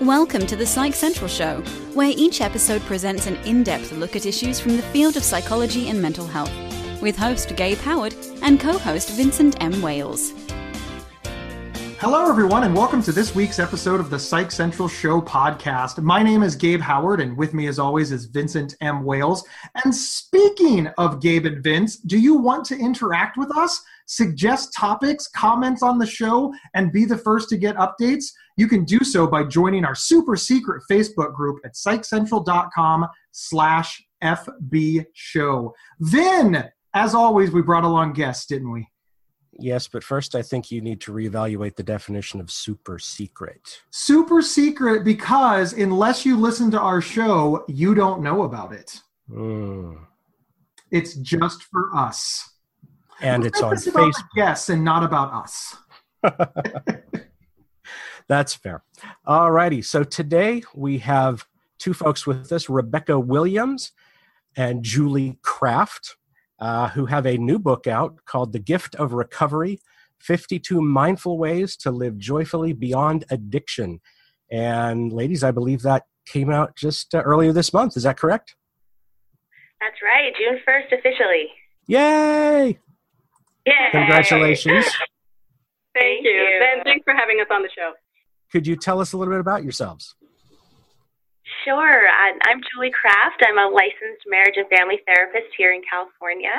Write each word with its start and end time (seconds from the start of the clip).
Welcome 0.00 0.46
to 0.46 0.56
the 0.56 0.64
Psych 0.64 0.94
Central 0.94 1.28
Show, 1.28 1.60
where 1.92 2.10
each 2.16 2.40
episode 2.40 2.80
presents 2.86 3.26
an 3.26 3.36
in 3.44 3.62
depth 3.62 3.92
look 3.92 4.16
at 4.16 4.24
issues 4.24 4.58
from 4.58 4.78
the 4.78 4.82
field 4.82 5.18
of 5.18 5.22
psychology 5.22 5.90
and 5.90 6.00
mental 6.00 6.26
health, 6.26 6.50
with 7.02 7.18
host 7.18 7.54
Gabe 7.54 7.76
Howard 7.76 8.14
and 8.40 8.58
co 8.58 8.78
host 8.78 9.10
Vincent 9.10 9.62
M. 9.62 9.82
Wales. 9.82 10.32
Hello, 11.98 12.30
everyone, 12.30 12.64
and 12.64 12.74
welcome 12.74 13.02
to 13.02 13.12
this 13.12 13.34
week's 13.34 13.58
episode 13.58 14.00
of 14.00 14.08
the 14.08 14.18
Psych 14.18 14.50
Central 14.50 14.88
Show 14.88 15.20
podcast. 15.20 16.02
My 16.02 16.22
name 16.22 16.42
is 16.42 16.56
Gabe 16.56 16.80
Howard, 16.80 17.20
and 17.20 17.36
with 17.36 17.52
me, 17.52 17.66
as 17.66 17.78
always, 17.78 18.10
is 18.10 18.24
Vincent 18.24 18.76
M. 18.80 19.04
Wales. 19.04 19.46
And 19.84 19.94
speaking 19.94 20.86
of 20.96 21.20
Gabe 21.20 21.44
and 21.44 21.62
Vince, 21.62 21.98
do 21.98 22.18
you 22.18 22.38
want 22.38 22.64
to 22.64 22.78
interact 22.78 23.36
with 23.36 23.54
us? 23.54 23.82
Suggest 24.06 24.72
topics, 24.72 25.28
comments 25.28 25.82
on 25.82 25.98
the 25.98 26.06
show, 26.06 26.54
and 26.72 26.90
be 26.90 27.04
the 27.04 27.18
first 27.18 27.50
to 27.50 27.58
get 27.58 27.76
updates? 27.76 28.32
You 28.60 28.68
can 28.68 28.84
do 28.84 28.98
so 28.98 29.26
by 29.26 29.44
joining 29.44 29.86
our 29.86 29.94
super 29.94 30.36
secret 30.36 30.82
Facebook 30.90 31.34
group 31.34 31.60
at 31.64 31.72
psychcentral.com 31.72 33.06
slash 33.32 34.04
FB 34.22 35.06
show. 35.14 35.74
Vin, 36.00 36.64
as 36.92 37.14
always, 37.14 37.52
we 37.52 37.62
brought 37.62 37.84
along 37.84 38.12
guests, 38.12 38.44
didn't 38.44 38.70
we? 38.70 38.86
Yes, 39.58 39.88
but 39.88 40.04
first 40.04 40.34
I 40.34 40.42
think 40.42 40.70
you 40.70 40.82
need 40.82 41.00
to 41.00 41.10
reevaluate 41.10 41.76
the 41.76 41.82
definition 41.82 42.38
of 42.38 42.50
super 42.50 42.98
secret. 42.98 43.80
Super 43.92 44.42
secret 44.42 45.04
because 45.04 45.72
unless 45.72 46.26
you 46.26 46.36
listen 46.36 46.70
to 46.72 46.78
our 46.78 47.00
show, 47.00 47.64
you 47.66 47.94
don't 47.94 48.20
know 48.20 48.42
about 48.42 48.74
it. 48.74 49.00
Mm. 49.30 50.04
It's 50.90 51.14
just 51.14 51.62
for 51.62 51.96
us. 51.96 52.46
And 53.22 53.46
it's 53.46 53.62
on 53.62 53.72
Facebook. 53.76 54.12
Yes, 54.36 54.68
and 54.68 54.84
not 54.84 55.02
about 55.02 55.32
us. 55.32 55.76
That's 58.28 58.54
fair. 58.54 58.82
All 59.26 59.50
righty. 59.50 59.82
So 59.82 60.04
today 60.04 60.62
we 60.74 60.98
have 60.98 61.46
two 61.78 61.94
folks 61.94 62.26
with 62.26 62.52
us 62.52 62.68
Rebecca 62.68 63.18
Williams 63.18 63.92
and 64.56 64.82
Julie 64.82 65.38
Kraft 65.42 66.16
uh, 66.60 66.88
who 66.90 67.06
have 67.06 67.26
a 67.26 67.38
new 67.38 67.58
book 67.58 67.86
out 67.86 68.24
called 68.26 68.52
The 68.52 68.58
Gift 68.58 68.94
of 68.96 69.12
Recovery 69.12 69.80
52 70.20 70.80
Mindful 70.80 71.38
Ways 71.38 71.76
to 71.78 71.90
Live 71.90 72.18
Joyfully 72.18 72.72
Beyond 72.74 73.24
Addiction. 73.30 74.00
And, 74.50 75.12
ladies, 75.12 75.42
I 75.42 75.50
believe 75.50 75.82
that 75.82 76.04
came 76.26 76.50
out 76.50 76.76
just 76.76 77.14
uh, 77.14 77.22
earlier 77.22 77.52
this 77.52 77.72
month. 77.72 77.96
Is 77.96 78.02
that 78.02 78.18
correct? 78.18 78.56
That's 79.80 79.96
right. 80.02 80.32
June 80.36 80.60
1st, 80.68 80.98
officially. 80.98 81.46
Yay! 81.86 82.78
Yay! 83.66 83.88
Congratulations. 83.92 84.84
Thank, 85.94 86.22
Thank 86.22 86.24
you. 86.24 86.30
you. 86.30 86.60
Ben, 86.60 86.84
thanks 86.84 87.04
for 87.04 87.14
having 87.14 87.40
us 87.40 87.48
on 87.50 87.62
the 87.62 87.68
show. 87.74 87.92
Could 88.52 88.66
you 88.66 88.76
tell 88.76 89.00
us 89.00 89.12
a 89.12 89.16
little 89.16 89.32
bit 89.32 89.40
about 89.40 89.62
yourselves? 89.62 90.14
Sure. 91.64 92.08
I'm 92.08 92.62
Julie 92.72 92.94
Kraft. 92.94 93.42
I'm 93.44 93.58
a 93.58 93.68
licensed 93.68 94.24
marriage 94.26 94.56
and 94.56 94.70
family 94.72 95.02
therapist 95.04 95.52
here 95.58 95.76
in 95.76 95.82
California 95.84 96.54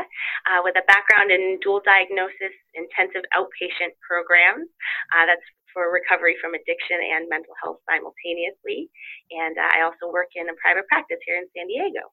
uh, 0.46 0.62
with 0.62 0.78
a 0.78 0.86
background 0.86 1.32
in 1.32 1.58
dual 1.64 1.82
diagnosis 1.82 2.54
intensive 2.76 3.26
outpatient 3.34 3.98
programs. 4.06 4.70
Uh, 5.16 5.26
that's 5.26 5.44
for 5.74 5.90
recovery 5.90 6.36
from 6.40 6.54
addiction 6.54 7.00
and 7.00 7.28
mental 7.32 7.56
health 7.64 7.80
simultaneously. 7.88 8.92
And 9.32 9.58
uh, 9.58 9.72
I 9.74 9.88
also 9.88 10.12
work 10.12 10.32
in 10.36 10.48
a 10.48 10.56
private 10.60 10.88
practice 10.88 11.20
here 11.26 11.40
in 11.40 11.48
San 11.56 11.68
Diego. 11.68 12.12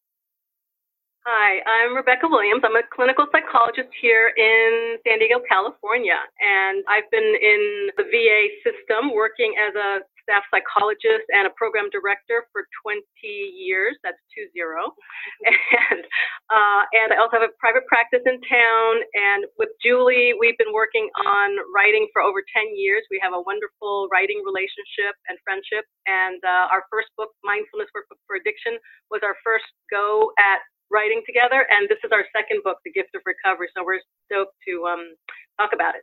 Hi, 1.29 1.61
I'm 1.69 1.93
Rebecca 1.93 2.25
Williams. 2.25 2.65
I'm 2.65 2.73
a 2.73 2.81
clinical 2.89 3.29
psychologist 3.29 3.93
here 4.01 4.33
in 4.33 4.97
San 5.05 5.21
Diego, 5.21 5.45
California. 5.45 6.17
And 6.41 6.81
I've 6.89 7.05
been 7.13 7.37
in 7.37 7.93
the 8.01 8.09
VA 8.09 8.41
system 8.65 9.13
working 9.13 9.53
as 9.61 9.77
a 9.77 10.09
staff 10.25 10.49
psychologist 10.49 11.29
and 11.29 11.45
a 11.45 11.53
program 11.53 11.93
director 11.93 12.49
for 12.49 12.65
20 12.81 13.05
years. 13.29 13.93
That's 14.01 14.17
two 14.33 14.49
zero. 14.57 14.97
And 15.45 16.01
uh, 16.49 16.83
and 16.97 17.13
I 17.13 17.21
also 17.21 17.37
have 17.37 17.45
a 17.45 17.53
private 17.61 17.85
practice 17.93 18.25
in 18.25 18.41
town. 18.49 18.93
And 19.13 19.45
with 19.61 19.69
Julie, 19.85 20.33
we've 20.33 20.57
been 20.57 20.73
working 20.73 21.13
on 21.29 21.61
writing 21.77 22.09
for 22.17 22.25
over 22.25 22.41
10 22.41 22.73
years. 22.73 23.05
We 23.13 23.21
have 23.21 23.37
a 23.37 23.45
wonderful 23.45 24.09
writing 24.09 24.41
relationship 24.49 25.13
and 25.29 25.37
friendship. 25.45 25.85
And 26.09 26.41
uh, 26.41 26.73
our 26.73 26.89
first 26.89 27.13
book, 27.21 27.37
Mindfulness 27.45 27.93
Workbook 27.93 28.17
for 28.25 28.41
Addiction, 28.41 28.81
was 29.13 29.21
our 29.21 29.37
first 29.45 29.69
go 29.93 30.33
at 30.41 30.65
writing 30.91 31.23
together. 31.27 31.67
And 31.71 31.89
this 31.89 31.99
is 32.05 32.11
our 32.13 32.25
second 32.35 32.63
book, 32.65 32.79
The 32.85 32.93
Gift 32.93 33.15
of 33.15 33.23
Recovery. 33.27 33.69
So 33.77 33.85
we're 33.85 34.01
stoked 34.27 34.55
to 34.67 34.87
um, 34.87 35.15
talk 35.59 35.71
about 35.73 35.95
it. 35.95 36.03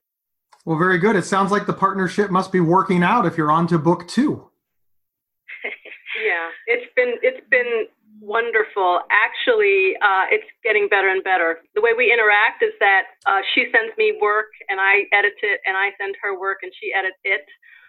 Well, 0.66 0.78
very 0.78 0.98
good. 0.98 1.16
It 1.16 1.26
sounds 1.26 1.52
like 1.52 1.68
the 1.68 1.74
partnership 1.74 2.32
must 2.32 2.52
be 2.52 2.60
working 2.60 3.04
out 3.04 3.26
if 3.26 3.38
you're 3.38 3.52
on 3.52 3.68
to 3.68 3.78
book 3.78 4.08
two. 4.08 4.50
yeah, 6.26 6.50
it's 6.66 6.92
been 6.96 7.16
it's 7.22 7.46
been 7.50 7.86
wonderful. 8.20 9.02
Actually, 9.12 9.94
uh, 10.02 10.26
it's 10.32 10.48
getting 10.64 10.88
better 10.90 11.10
and 11.10 11.24
better. 11.24 11.60
The 11.76 11.82
way 11.82 11.94
we 11.96 12.12
interact 12.12 12.64
is 12.64 12.74
that 12.80 13.14
uh, 13.28 13.42
she 13.54 13.70
sends 13.72 13.96
me 13.98 14.18
work 14.20 14.50
and 14.70 14.80
I 14.82 15.06
edit 15.14 15.38
it, 15.44 15.62
and 15.66 15.78
I 15.78 15.92
send 16.02 16.16
her 16.22 16.40
work 16.40 16.60
and 16.64 16.72
she 16.82 16.92
edits 16.94 17.22
it. 17.24 17.46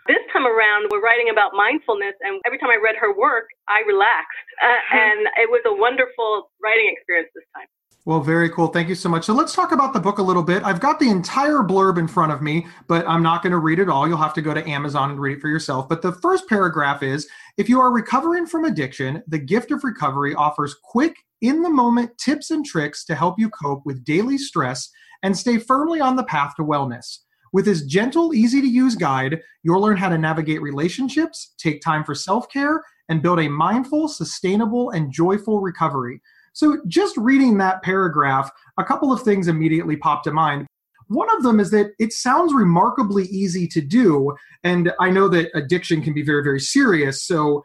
This 0.08 0.22
time 0.32 0.46
around, 0.46 0.86
we're 0.90 1.02
writing 1.02 1.30
about 1.30 1.52
mindfulness, 1.54 2.14
and 2.20 2.40
every 2.46 2.58
time 2.58 2.70
I 2.70 2.78
read 2.82 2.94
her 3.00 3.16
work, 3.16 3.46
I 3.68 3.82
relaxed, 3.86 4.48
uh, 4.62 4.96
and 4.96 5.26
it 5.36 5.50
was 5.50 5.62
a 5.66 5.74
wonderful 5.74 6.50
writing 6.62 6.92
experience 6.92 7.30
this 7.34 7.44
time. 7.54 7.66
Well, 8.04 8.20
very 8.20 8.48
cool. 8.50 8.68
Thank 8.68 8.88
you 8.88 8.94
so 8.94 9.08
much. 9.08 9.24
So 9.24 9.34
let's 9.34 9.52
talk 9.52 9.72
about 9.72 9.92
the 9.92 9.98
book 9.98 10.18
a 10.18 10.22
little 10.22 10.44
bit. 10.44 10.62
I've 10.62 10.78
got 10.78 11.00
the 11.00 11.10
entire 11.10 11.58
blurb 11.58 11.98
in 11.98 12.06
front 12.06 12.30
of 12.30 12.40
me, 12.40 12.68
but 12.86 13.04
I'm 13.08 13.22
not 13.22 13.42
going 13.42 13.50
to 13.50 13.58
read 13.58 13.80
it 13.80 13.88
all. 13.88 14.06
You'll 14.06 14.16
have 14.18 14.34
to 14.34 14.42
go 14.42 14.54
to 14.54 14.68
Amazon 14.68 15.10
and 15.10 15.18
read 15.18 15.38
it 15.38 15.40
for 15.40 15.48
yourself. 15.48 15.88
But 15.88 16.02
the 16.02 16.12
first 16.12 16.48
paragraph 16.48 17.02
is 17.02 17.28
If 17.56 17.68
you 17.68 17.80
are 17.80 17.90
recovering 17.90 18.46
from 18.46 18.64
addiction, 18.64 19.24
the 19.26 19.38
gift 19.38 19.72
of 19.72 19.82
recovery 19.82 20.36
offers 20.36 20.76
quick, 20.84 21.16
in 21.40 21.62
the 21.62 21.70
moment 21.70 22.16
tips 22.18 22.50
and 22.50 22.64
tricks 22.64 23.04
to 23.04 23.14
help 23.14 23.38
you 23.38 23.50
cope 23.50 23.84
with 23.84 24.04
daily 24.04 24.38
stress 24.38 24.88
and 25.22 25.36
stay 25.36 25.58
firmly 25.58 26.00
on 26.00 26.16
the 26.16 26.24
path 26.24 26.54
to 26.56 26.62
wellness. 26.62 27.18
With 27.56 27.64
this 27.64 27.80
gentle, 27.80 28.34
easy 28.34 28.60
to 28.60 28.66
use 28.66 28.96
guide, 28.96 29.40
you'll 29.62 29.80
learn 29.80 29.96
how 29.96 30.10
to 30.10 30.18
navigate 30.18 30.60
relationships, 30.60 31.54
take 31.56 31.80
time 31.80 32.04
for 32.04 32.14
self 32.14 32.50
care, 32.50 32.84
and 33.08 33.22
build 33.22 33.40
a 33.40 33.48
mindful, 33.48 34.08
sustainable, 34.08 34.90
and 34.90 35.10
joyful 35.10 35.60
recovery. 35.60 36.20
So, 36.52 36.82
just 36.86 37.16
reading 37.16 37.56
that 37.56 37.82
paragraph, 37.82 38.50
a 38.76 38.84
couple 38.84 39.10
of 39.10 39.22
things 39.22 39.48
immediately 39.48 39.96
popped 39.96 40.24
to 40.24 40.32
mind. 40.32 40.66
One 41.08 41.34
of 41.34 41.42
them 41.42 41.58
is 41.58 41.70
that 41.70 41.92
it 41.98 42.12
sounds 42.12 42.52
remarkably 42.52 43.24
easy 43.28 43.66
to 43.68 43.80
do. 43.80 44.36
And 44.62 44.92
I 45.00 45.08
know 45.08 45.26
that 45.28 45.48
addiction 45.54 46.02
can 46.02 46.12
be 46.12 46.20
very, 46.20 46.42
very 46.42 46.60
serious. 46.60 47.22
So, 47.22 47.64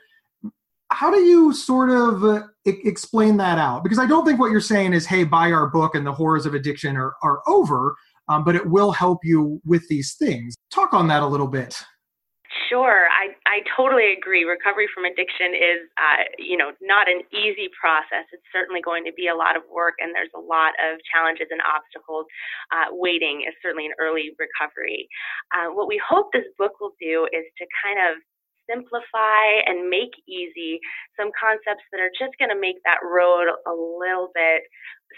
how 0.89 1.11
do 1.11 1.19
you 1.19 1.53
sort 1.53 1.89
of 1.89 2.23
uh, 2.23 2.43
explain 2.65 3.35
that 3.37 3.57
out? 3.57 3.83
Because 3.83 3.99
I 3.99 4.05
don't 4.05 4.25
think 4.25 4.39
what 4.39 4.51
you're 4.51 4.61
saying 4.61 4.93
is, 4.93 5.05
hey, 5.05 5.25
buy 5.25 5.51
our 5.51 5.67
book 5.67 5.95
and 5.95 6.07
the 6.07 6.13
horrors 6.13 6.45
of 6.45 6.53
addiction 6.53 6.95
are, 6.95 7.15
are 7.21 7.41
over, 7.45 7.95
um, 8.31 8.43
but 8.43 8.55
it 8.55 8.65
will 8.65 8.91
help 8.91 9.19
you 9.23 9.59
with 9.65 9.87
these 9.89 10.15
things. 10.15 10.55
Talk 10.71 10.93
on 10.93 11.07
that 11.09 11.21
a 11.21 11.27
little 11.27 11.47
bit. 11.47 11.75
Sure, 12.67 13.07
I, 13.11 13.35
I 13.47 13.63
totally 13.75 14.11
agree. 14.15 14.43
Recovery 14.43 14.87
from 14.95 15.03
addiction 15.03 15.55
is, 15.55 15.87
uh, 15.99 16.23
you 16.39 16.55
know, 16.55 16.71
not 16.79 17.07
an 17.07 17.23
easy 17.31 17.67
process. 17.75 18.27
It's 18.31 18.47
certainly 18.51 18.79
going 18.79 19.03
to 19.07 19.13
be 19.15 19.27
a 19.27 19.35
lot 19.35 19.55
of 19.55 19.63
work, 19.71 19.95
and 19.99 20.15
there's 20.15 20.31
a 20.35 20.39
lot 20.39 20.71
of 20.79 20.99
challenges 21.11 21.47
and 21.51 21.59
obstacles 21.63 22.27
uh, 22.71 22.91
waiting, 22.91 23.43
is 23.47 23.55
certainly 23.63 23.87
an 23.87 23.95
early 23.99 24.35
recovery. 24.39 25.07
Uh, 25.51 25.71
what 25.75 25.87
we 25.87 25.99
hope 25.99 26.31
this 26.31 26.47
book 26.59 26.79
will 26.79 26.95
do 26.99 27.27
is 27.31 27.43
to 27.59 27.67
kind 27.83 27.99
of 27.99 28.19
simplify 28.67 29.63
and 29.67 29.89
make 29.89 30.11
easy 30.27 30.79
some 31.19 31.31
concepts 31.35 31.83
that 31.91 31.99
are 31.99 32.13
just 32.15 32.35
going 32.39 32.51
to 32.51 32.59
make 32.59 32.79
that 32.87 33.03
road 33.03 33.51
a 33.67 33.73
little 33.73 34.31
bit 34.35 34.63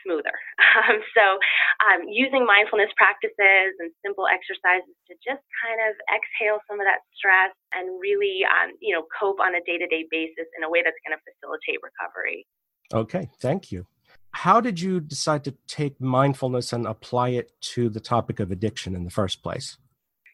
smoother. 0.06 0.34
Um, 0.74 1.06
so, 1.14 1.38
um, 1.86 2.10
using 2.10 2.50
mindfulness 2.50 2.90
practices 2.98 3.78
and 3.78 3.94
simple 4.02 4.26
exercises 4.26 4.90
to 5.06 5.14
just 5.22 5.46
kind 5.62 5.78
of 5.86 5.94
exhale 6.10 6.58
some 6.66 6.82
of 6.82 6.90
that 6.90 7.06
stress 7.14 7.54
and 7.78 8.02
really, 8.02 8.42
um, 8.42 8.74
you 8.82 8.90
know, 8.90 9.06
cope 9.14 9.38
on 9.38 9.54
a 9.54 9.62
day-to-day 9.62 10.10
basis 10.10 10.50
in 10.58 10.66
a 10.66 10.70
way 10.70 10.82
that's 10.82 10.98
going 11.06 11.14
to 11.14 11.22
facilitate 11.22 11.78
recovery. 11.86 12.50
Okay, 12.90 13.30
thank 13.40 13.72
you. 13.72 13.86
How 14.34 14.60
did 14.60 14.82
you 14.82 15.00
decide 15.00 15.44
to 15.46 15.54
take 15.68 16.02
mindfulness 16.02 16.74
and 16.74 16.88
apply 16.88 17.38
it 17.38 17.54
to 17.78 17.88
the 17.88 18.02
topic 18.02 18.40
of 18.40 18.50
addiction 18.50 18.96
in 18.96 19.04
the 19.04 19.14
first 19.14 19.44
place? 19.44 19.78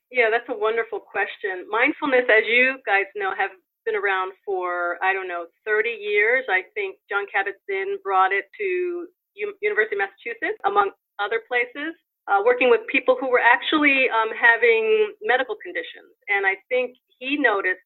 Yeah, 0.09 0.31
that's 0.31 0.47
a 0.49 0.57
wonderful 0.57 0.99
question. 0.99 1.67
Mindfulness, 1.69 2.25
as 2.31 2.47
you 2.47 2.79
guys 2.85 3.05
know, 3.15 3.35
have 3.37 3.51
been 3.85 3.95
around 3.95 4.33
for, 4.45 4.97
I 5.03 5.13
don't 5.13 5.27
know, 5.27 5.45
30 5.65 5.89
years. 5.89 6.45
I 6.49 6.61
think 6.73 6.97
Jon 7.09 7.25
Kabat-Zinn 7.25 7.97
brought 8.03 8.31
it 8.31 8.45
to 8.59 9.07
University 9.35 9.95
of 9.95 10.05
Massachusetts, 10.05 10.59
among 10.65 10.91
other 11.19 11.41
places, 11.47 11.93
uh, 12.29 12.41
working 12.45 12.69
with 12.69 12.81
people 12.91 13.17
who 13.19 13.29
were 13.29 13.41
actually 13.41 14.07
um, 14.13 14.29
having 14.35 15.13
medical 15.25 15.55
conditions. 15.57 16.13
And 16.29 16.45
I 16.45 16.55
think 16.69 16.95
he 17.17 17.35
noticed 17.35 17.83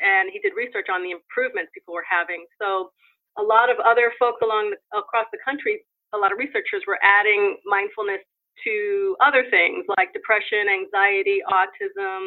and 0.00 0.30
he 0.32 0.40
did 0.40 0.56
research 0.56 0.88
on 0.88 1.02
the 1.02 1.12
improvements 1.12 1.70
people 1.74 1.92
were 1.92 2.06
having. 2.06 2.46
So 2.56 2.90
a 3.38 3.42
lot 3.42 3.68
of 3.68 3.76
other 3.84 4.12
folks 4.18 4.40
along 4.42 4.72
the, 4.72 4.78
across 4.96 5.26
the 5.32 5.38
country, 5.44 5.84
a 6.14 6.18
lot 6.18 6.32
of 6.32 6.38
researchers 6.38 6.82
were 6.86 6.98
adding 7.02 7.58
mindfulness 7.66 8.24
to 8.64 9.16
other 9.24 9.44
things 9.48 9.84
like 9.96 10.12
depression, 10.12 10.68
anxiety, 10.68 11.40
autism, 11.48 12.20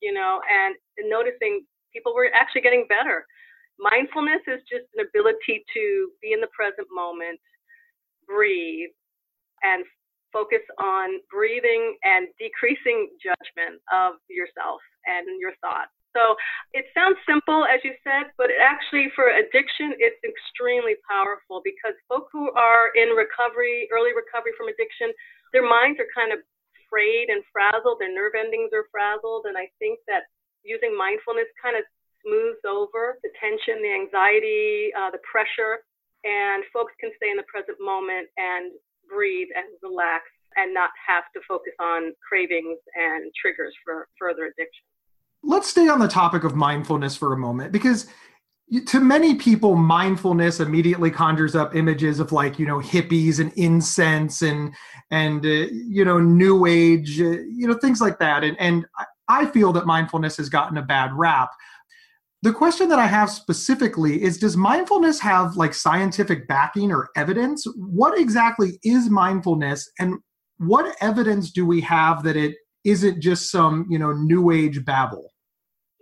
you 0.00 0.12
know, 0.12 0.40
and 0.48 0.74
noticing 1.08 1.64
people 1.92 2.12
were 2.14 2.28
actually 2.34 2.60
getting 2.60 2.84
better. 2.88 3.24
Mindfulness 3.78 4.42
is 4.48 4.60
just 4.68 4.84
an 4.98 5.06
ability 5.06 5.64
to 5.72 6.10
be 6.20 6.34
in 6.34 6.40
the 6.40 6.50
present 6.52 6.88
moment, 6.90 7.38
breathe, 8.28 8.92
and 9.62 9.84
focus 10.32 10.62
on 10.78 11.18
breathing 11.32 11.96
and 12.04 12.28
decreasing 12.38 13.08
judgment 13.16 13.80
of 13.88 14.20
yourself 14.28 14.80
and 15.08 15.24
your 15.40 15.56
thoughts. 15.64 15.90
So 16.16 16.36
it 16.72 16.88
sounds 16.96 17.16
simple, 17.28 17.64
as 17.68 17.80
you 17.84 17.92
said, 18.02 18.32
but 18.36 18.48
actually, 18.56 19.12
for 19.14 19.28
addiction, 19.28 19.94
it's 20.00 20.18
extremely 20.24 20.96
powerful 21.04 21.60
because 21.62 21.94
folks 22.08 22.32
who 22.32 22.50
are 22.56 22.90
in 22.96 23.12
recovery, 23.12 23.88
early 23.92 24.16
recovery 24.16 24.52
from 24.56 24.72
addiction, 24.72 25.12
their 25.52 25.64
minds 25.64 26.00
are 26.00 26.08
kind 26.12 26.32
of 26.32 26.40
frayed 26.88 27.28
and 27.28 27.44
frazzled, 27.52 28.00
their 28.00 28.12
nerve 28.12 28.32
endings 28.34 28.72
are 28.72 28.88
frazzled. 28.90 29.44
And 29.46 29.56
I 29.56 29.68
think 29.78 30.00
that 30.08 30.26
using 30.64 30.96
mindfulness 30.96 31.48
kind 31.60 31.76
of 31.76 31.84
smooths 32.24 32.64
over 32.64 33.20
the 33.22 33.30
tension, 33.38 33.84
the 33.84 33.92
anxiety, 33.92 34.90
uh, 34.96 35.12
the 35.12 35.22
pressure, 35.22 35.84
and 36.24 36.64
folks 36.72 36.92
can 37.00 37.10
stay 37.16 37.30
in 37.30 37.36
the 37.36 37.44
present 37.44 37.78
moment 37.80 38.28
and 38.36 38.72
breathe 39.08 39.48
and 39.56 39.66
relax 39.82 40.24
and 40.56 40.74
not 40.74 40.90
have 41.06 41.24
to 41.34 41.40
focus 41.46 41.72
on 41.80 42.12
cravings 42.26 42.78
and 42.94 43.32
triggers 43.40 43.74
for 43.84 44.08
further 44.18 44.44
addiction. 44.46 44.84
Let's 45.42 45.68
stay 45.68 45.88
on 45.88 46.00
the 46.00 46.08
topic 46.08 46.44
of 46.44 46.54
mindfulness 46.54 47.16
for 47.16 47.32
a 47.32 47.36
moment 47.36 47.72
because 47.72 48.08
to 48.86 49.00
many 49.00 49.34
people 49.34 49.76
mindfulness 49.76 50.60
immediately 50.60 51.10
conjures 51.10 51.56
up 51.56 51.74
images 51.74 52.20
of 52.20 52.32
like 52.32 52.58
you 52.58 52.66
know 52.66 52.80
hippies 52.80 53.40
and 53.40 53.52
incense 53.54 54.42
and 54.42 54.74
and 55.10 55.44
uh, 55.46 55.48
you 55.48 56.04
know 56.04 56.18
new 56.18 56.66
age 56.66 57.18
uh, 57.20 57.24
you 57.24 57.66
know 57.66 57.74
things 57.74 58.00
like 58.00 58.18
that 58.18 58.44
and 58.44 58.58
and 58.60 58.84
i 59.28 59.46
feel 59.46 59.72
that 59.72 59.86
mindfulness 59.86 60.36
has 60.36 60.50
gotten 60.50 60.76
a 60.76 60.82
bad 60.82 61.10
rap 61.14 61.50
the 62.42 62.52
question 62.52 62.88
that 62.88 62.98
i 62.98 63.06
have 63.06 63.30
specifically 63.30 64.22
is 64.22 64.38
does 64.38 64.56
mindfulness 64.56 65.20
have 65.20 65.56
like 65.56 65.74
scientific 65.74 66.46
backing 66.48 66.92
or 66.92 67.08
evidence 67.16 67.66
what 67.76 68.18
exactly 68.18 68.78
is 68.82 69.10
mindfulness 69.10 69.90
and 69.98 70.14
what 70.58 70.96
evidence 71.00 71.50
do 71.50 71.66
we 71.66 71.80
have 71.80 72.22
that 72.22 72.36
it 72.36 72.54
isn't 72.84 73.20
just 73.20 73.50
some 73.50 73.86
you 73.88 73.98
know 73.98 74.12
new 74.12 74.50
age 74.50 74.84
babble 74.84 75.30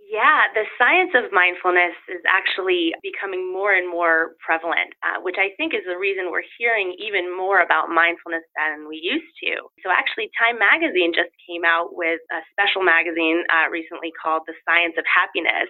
yeah, 0.07 0.47
the 0.55 0.63
science 0.79 1.11
of 1.19 1.35
mindfulness 1.35 1.91
is 2.07 2.23
actually 2.25 2.95
becoming 3.03 3.51
more 3.51 3.75
and 3.75 3.85
more 3.85 4.39
prevalent, 4.39 4.95
uh, 5.03 5.19
which 5.19 5.35
I 5.35 5.51
think 5.59 5.75
is 5.75 5.83
the 5.83 5.99
reason 5.99 6.31
we're 6.31 6.47
hearing 6.57 6.95
even 6.95 7.27
more 7.29 7.59
about 7.59 7.91
mindfulness 7.91 8.47
than 8.55 8.87
we 8.87 9.03
used 9.03 9.29
to. 9.43 9.67
So, 9.85 9.91
actually, 9.91 10.31
Time 10.39 10.55
Magazine 10.55 11.11
just 11.11 11.29
came 11.43 11.67
out 11.67 11.91
with 11.91 12.23
a 12.31 12.39
special 12.49 12.87
magazine 12.87 13.43
uh, 13.51 13.67
recently 13.67 14.15
called 14.15 14.47
The 14.47 14.55
Science 14.63 14.95
of 14.95 15.03
Happiness. 15.05 15.67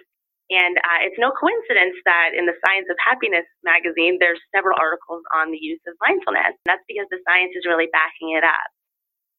And 0.48 0.80
uh, 0.80 1.04
it's 1.04 1.20
no 1.20 1.28
coincidence 1.28 2.00
that 2.08 2.32
in 2.32 2.48
the 2.48 2.56
Science 2.64 2.88
of 2.88 2.96
Happiness 3.04 3.44
magazine, 3.60 4.16
there's 4.16 4.40
several 4.48 4.80
articles 4.80 5.20
on 5.36 5.52
the 5.52 5.60
use 5.60 5.80
of 5.84 5.92
mindfulness. 6.00 6.56
That's 6.64 6.84
because 6.88 7.04
the 7.12 7.20
science 7.28 7.52
is 7.52 7.68
really 7.68 7.92
backing 7.92 8.32
it 8.32 8.44
up. 8.44 8.68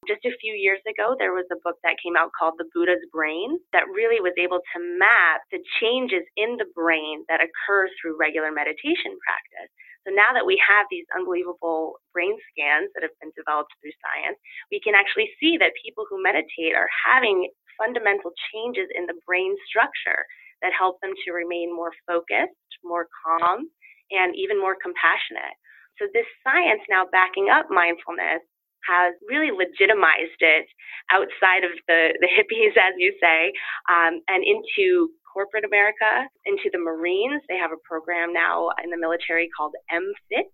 Just 0.08 0.24
a 0.24 0.32
few 0.40 0.54
years 0.54 0.80
ago, 0.88 1.12
there 1.18 1.36
was 1.36 1.44
a 1.52 1.60
book 1.60 1.76
that 1.84 2.00
came 2.00 2.16
out 2.16 2.32
called 2.32 2.56
The 2.56 2.70
Buddha's 2.72 3.04
Brain 3.12 3.58
that 3.74 3.90
really 3.90 4.22
was 4.22 4.32
able 4.40 4.62
to 4.62 4.78
map 4.96 5.44
the 5.52 5.60
changes 5.82 6.24
in 6.40 6.56
the 6.56 6.70
brain 6.72 7.26
that 7.28 7.44
occur 7.44 7.90
through 7.98 8.16
regular 8.16 8.48
meditation 8.48 9.12
practice. 9.20 9.68
So 10.08 10.16
now 10.16 10.32
that 10.32 10.48
we 10.48 10.56
have 10.56 10.88
these 10.88 11.04
unbelievable 11.12 12.00
brain 12.16 12.32
scans 12.48 12.88
that 12.96 13.04
have 13.04 13.12
been 13.20 13.34
developed 13.36 13.76
through 13.82 13.92
science, 14.00 14.40
we 14.72 14.80
can 14.80 14.96
actually 14.96 15.28
see 15.36 15.60
that 15.60 15.76
people 15.84 16.08
who 16.08 16.22
meditate 16.22 16.72
are 16.72 16.88
having 16.88 17.52
fundamental 17.76 18.32
changes 18.48 18.88
in 18.96 19.04
the 19.04 19.20
brain 19.28 19.52
structure 19.68 20.24
that 20.62 20.72
help 20.76 21.00
them 21.00 21.12
to 21.26 21.32
remain 21.32 21.74
more 21.74 21.92
focused, 22.06 22.70
more 22.84 23.06
calm, 23.24 23.68
and 24.10 24.34
even 24.36 24.58
more 24.58 24.76
compassionate. 24.80 25.54
So 25.98 26.06
this 26.12 26.26
science 26.42 26.80
now 26.88 27.04
backing 27.12 27.48
up 27.52 27.66
mindfulness 27.70 28.42
has 28.88 29.12
really 29.28 29.52
legitimized 29.52 30.40
it 30.40 30.66
outside 31.12 31.64
of 31.64 31.72
the, 31.86 32.16
the 32.20 32.30
hippies, 32.32 32.72
as 32.80 32.96
you 32.96 33.12
say, 33.20 33.52
um, 33.92 34.20
and 34.28 34.42
into 34.42 35.12
corporate 35.28 35.64
America, 35.64 36.26
into 36.46 36.70
the 36.72 36.80
Marines. 36.80 37.42
They 37.48 37.60
have 37.60 37.72
a 37.72 37.82
program 37.84 38.32
now 38.32 38.70
in 38.82 38.90
the 38.90 38.98
military 38.98 39.48
called 39.52 39.74
MFIT, 39.92 40.48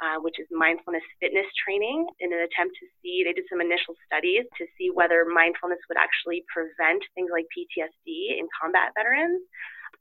uh, 0.00 0.20
which 0.20 0.38
is 0.38 0.46
mindfulness 0.50 1.04
fitness 1.20 1.46
training, 1.58 2.06
in 2.20 2.32
an 2.32 2.42
attempt 2.44 2.74
to 2.78 2.86
see, 3.00 3.22
they 3.24 3.32
did 3.32 3.46
some 3.50 3.60
initial 3.60 3.94
studies 4.06 4.44
to 4.58 4.64
see 4.76 4.90
whether 4.92 5.26
mindfulness 5.26 5.80
would 5.88 5.98
actually 5.98 6.44
prevent 6.50 7.02
things 7.14 7.30
like 7.32 7.46
PTSD 7.54 8.38
in 8.38 8.46
combat 8.54 8.92
veterans. 8.96 9.42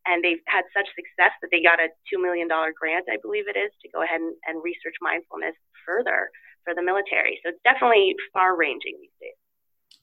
And 0.05 0.23
they've 0.23 0.43
had 0.47 0.63
such 0.71 0.87
success 0.95 1.35
that 1.43 1.51
they 1.51 1.59
got 1.59 1.83
a 1.83 1.91
$2 2.07 2.21
million 2.21 2.47
grant, 2.47 3.11
I 3.11 3.19
believe 3.19 3.47
it 3.51 3.59
is, 3.59 3.71
to 3.83 3.91
go 3.91 4.03
ahead 4.03 4.23
and, 4.23 4.35
and 4.47 4.63
research 4.63 4.95
mindfulness 5.03 5.55
further 5.83 6.31
for 6.63 6.75
the 6.75 6.83
military. 6.83 7.39
So 7.43 7.51
it's 7.51 7.63
definitely 7.63 8.15
far 8.31 8.55
ranging 8.55 8.95
these 8.99 9.15
days. 9.19 9.39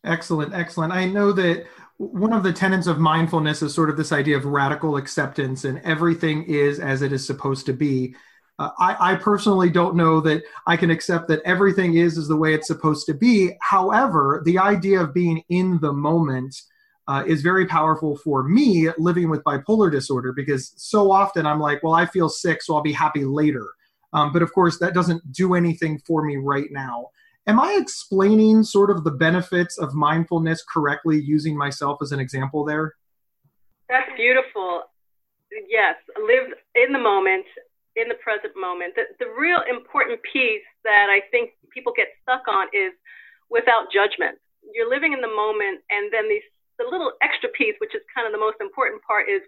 Excellent, 0.05 0.53
excellent. 0.53 0.93
I 0.93 1.07
know 1.07 1.33
that 1.33 1.65
one 1.97 2.33
of 2.33 2.43
the 2.43 2.53
tenets 2.53 2.87
of 2.87 2.99
mindfulness 2.99 3.63
is 3.63 3.75
sort 3.75 3.89
of 3.89 3.97
this 3.97 4.13
idea 4.13 4.37
of 4.37 4.45
radical 4.45 4.97
acceptance 4.97 5.65
and 5.65 5.81
everything 5.81 6.45
is 6.45 6.79
as 6.79 7.03
it 7.03 7.13
is 7.13 7.27
supposed 7.27 7.67
to 7.67 7.73
be. 7.73 8.15
Uh, 8.59 8.71
I, 8.79 9.13
I, 9.13 9.15
personally 9.17 9.69
don't 9.69 9.97
know 9.97 10.21
that 10.21 10.45
I 10.67 10.77
can 10.77 10.89
accept 10.91 11.27
that 11.27 11.43
everything 11.45 11.97
is 11.97 12.17
is 12.17 12.29
the 12.29 12.37
way 12.37 12.55
it's 12.55 12.69
supposed 12.69 13.05
to 13.07 13.15
be. 13.15 13.57
However, 13.61 14.43
the 14.45 14.59
idea 14.59 15.01
of 15.01 15.13
being 15.13 15.43
in 15.49 15.81
the 15.81 15.93
moment 15.93 16.55
uh, 17.09 17.25
is 17.27 17.43
very 17.43 17.67
powerful 17.67 18.17
for 18.17 18.45
me 18.45 18.89
living 18.97 19.29
with 19.29 19.43
bipolar 19.43 19.91
disorder 19.91 20.33
because 20.33 20.73
so 20.77 21.11
often 21.11 21.47
I'm 21.47 21.59
like, 21.59 21.83
well, 21.83 21.95
I 21.95 22.07
feel 22.07 22.29
sick, 22.29 22.63
so 22.63 22.77
I'll 22.77 22.83
be 22.83 22.93
happy 22.93 23.25
later. 23.25 23.67
Um, 24.13 24.33
but 24.33 24.43
of 24.43 24.53
course, 24.53 24.79
that 24.79 24.95
doesn't 24.95 25.33
do 25.33 25.55
anything 25.55 26.01
for 26.07 26.25
me 26.25 26.37
right 26.37 26.71
now. 26.71 27.09
Am 27.47 27.61
I 27.61 27.77
explaining 27.79 28.63
sort 28.63 28.91
of 28.91 29.05
the 29.05 29.11
benefits 29.11 29.79
of 29.79 29.95
mindfulness 29.95 30.63
correctly 30.63 31.21
using 31.21 31.59
myself 31.59 31.99
as 32.01 32.13
an 32.13 32.21
example 32.21 32.65
there? 32.65 32.95
That's 33.89 34.09
beautiful. 34.17 34.85
Yes, 35.69 35.97
live 36.17 36.55
in 36.75 36.93
the 36.93 36.99
moment, 36.99 37.45
in 37.97 38.09
the 38.09 38.19
present 38.19 38.53
moment. 38.59 38.95
The, 38.95 39.07
the 39.23 39.31
real 39.31 39.63
important 39.71 40.19
piece 40.27 40.67
that 40.83 41.07
I 41.11 41.23
think 41.31 41.55
people 41.71 41.93
get 41.95 42.11
stuck 42.23 42.47
on 42.51 42.67
is 42.75 42.93
without 43.51 43.91
judgment. 43.93 44.39
You're 44.75 44.91
living 44.91 45.13
in 45.13 45.21
the 45.21 45.31
moment, 45.31 45.85
and 45.91 46.11
then 46.11 46.29
these 46.29 46.45
the 46.79 46.87
little 46.91 47.15
extra 47.23 47.47
piece, 47.55 47.79
which 47.79 47.95
is 47.95 48.03
kind 48.11 48.27
of 48.27 48.35
the 48.35 48.43
most 48.43 48.59
important 48.59 48.99
part, 49.07 49.31
is 49.31 49.43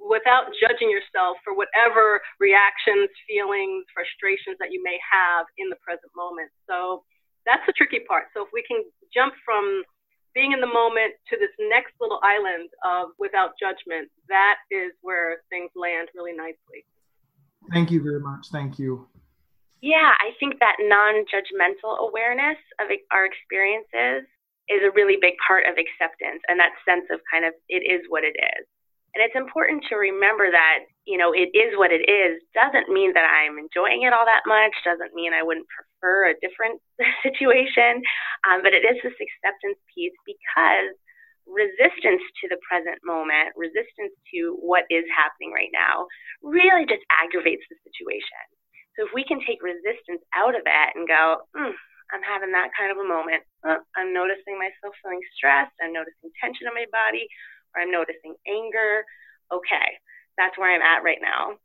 without 0.00 0.48
judging 0.56 0.88
yourself 0.88 1.36
for 1.44 1.52
whatever 1.52 2.20
reactions, 2.40 3.08
feelings, 3.28 3.84
frustrations 3.92 4.56
that 4.60 4.72
you 4.72 4.80
may 4.80 4.96
have 5.04 5.44
in 5.56 5.68
the 5.68 5.76
present 5.80 6.08
moment. 6.16 6.48
So 6.68 7.04
that's 7.44 7.64
the 7.68 7.76
tricky 7.76 8.00
part. 8.08 8.32
So 8.32 8.44
if 8.44 8.50
we 8.52 8.64
can 8.64 8.84
jump 9.12 9.36
from 9.44 9.84
being 10.32 10.52
in 10.52 10.60
the 10.60 10.68
moment 10.68 11.14
to 11.30 11.36
this 11.38 11.52
next 11.70 11.94
little 12.00 12.20
island 12.24 12.68
of 12.84 13.12
without 13.20 13.54
judgment, 13.60 14.10
that 14.28 14.56
is 14.72 14.92
where 15.00 15.44
things 15.48 15.70
land 15.76 16.08
really 16.12 16.34
nicely. 16.34 16.84
Thank 17.72 17.90
you 17.90 18.02
very 18.02 18.20
much. 18.20 18.48
Thank 18.52 18.78
you. 18.78 19.06
Yeah, 19.80 20.16
I 20.16 20.32
think 20.40 20.60
that 20.60 20.76
non 20.80 21.24
judgmental 21.28 22.08
awareness 22.08 22.56
of 22.80 22.88
our 23.12 23.24
experiences 23.24 24.24
is 24.68 24.80
a 24.80 24.92
really 24.96 25.20
big 25.20 25.34
part 25.44 25.68
of 25.68 25.76
acceptance 25.76 26.40
and 26.48 26.56
that 26.56 26.72
sense 26.88 27.04
of 27.12 27.20
kind 27.28 27.44
of 27.44 27.52
it 27.68 27.84
is 27.84 28.00
what 28.08 28.24
it 28.24 28.32
is. 28.32 28.64
And 29.14 29.22
it's 29.22 29.36
important 29.38 29.84
to 29.92 29.94
remember 29.94 30.50
that, 30.50 30.90
you 31.06 31.14
know, 31.14 31.30
it 31.30 31.54
is 31.54 31.78
what 31.78 31.94
it 31.94 32.02
is 32.08 32.42
doesn't 32.50 32.90
mean 32.90 33.14
that 33.14 33.28
I'm 33.28 33.62
enjoying 33.62 34.02
it 34.02 34.16
all 34.16 34.26
that 34.26 34.42
much, 34.48 34.74
doesn't 34.82 35.14
mean 35.14 35.30
I 35.30 35.44
wouldn't 35.44 35.70
prefer 35.70 36.32
a 36.32 36.40
different 36.42 36.82
situation. 37.22 38.02
Um, 38.48 38.64
but 38.64 38.74
it 38.74 38.82
is 38.82 38.98
this 39.04 39.14
acceptance 39.14 39.78
piece 39.94 40.16
because 40.26 40.98
resistance 41.46 42.22
to 42.40 42.48
the 42.48 42.60
present 42.64 43.00
moment, 43.04 43.52
resistance 43.56 44.12
to 44.32 44.56
what 44.60 44.84
is 44.88 45.04
happening 45.12 45.52
right 45.52 45.72
now, 45.72 46.08
really 46.42 46.88
just 46.88 47.04
aggravates 47.12 47.64
the 47.68 47.76
situation. 47.84 48.44
So 48.96 49.06
if 49.06 49.12
we 49.12 49.26
can 49.26 49.42
take 49.42 49.60
resistance 49.60 50.22
out 50.32 50.54
of 50.54 50.62
it 50.64 50.88
and 50.94 51.08
go, 51.08 51.42
mm, 51.56 51.74
I'm 52.12 52.22
having 52.22 52.52
that 52.52 52.70
kind 52.78 52.92
of 52.92 52.98
a 53.00 53.08
moment. 53.08 53.42
I'm 53.64 54.12
noticing 54.14 54.54
myself 54.60 54.94
feeling 55.02 55.22
stressed. 55.34 55.74
I'm 55.82 55.92
noticing 55.92 56.30
tension 56.38 56.68
in 56.68 56.74
my 56.76 56.86
body 56.92 57.26
or 57.74 57.82
I'm 57.82 57.90
noticing 57.90 58.38
anger. 58.46 59.02
Okay, 59.50 59.98
that's 60.38 60.54
where 60.54 60.70
I'm 60.70 60.84
at 60.84 61.02
right 61.02 61.20
now. 61.20 61.58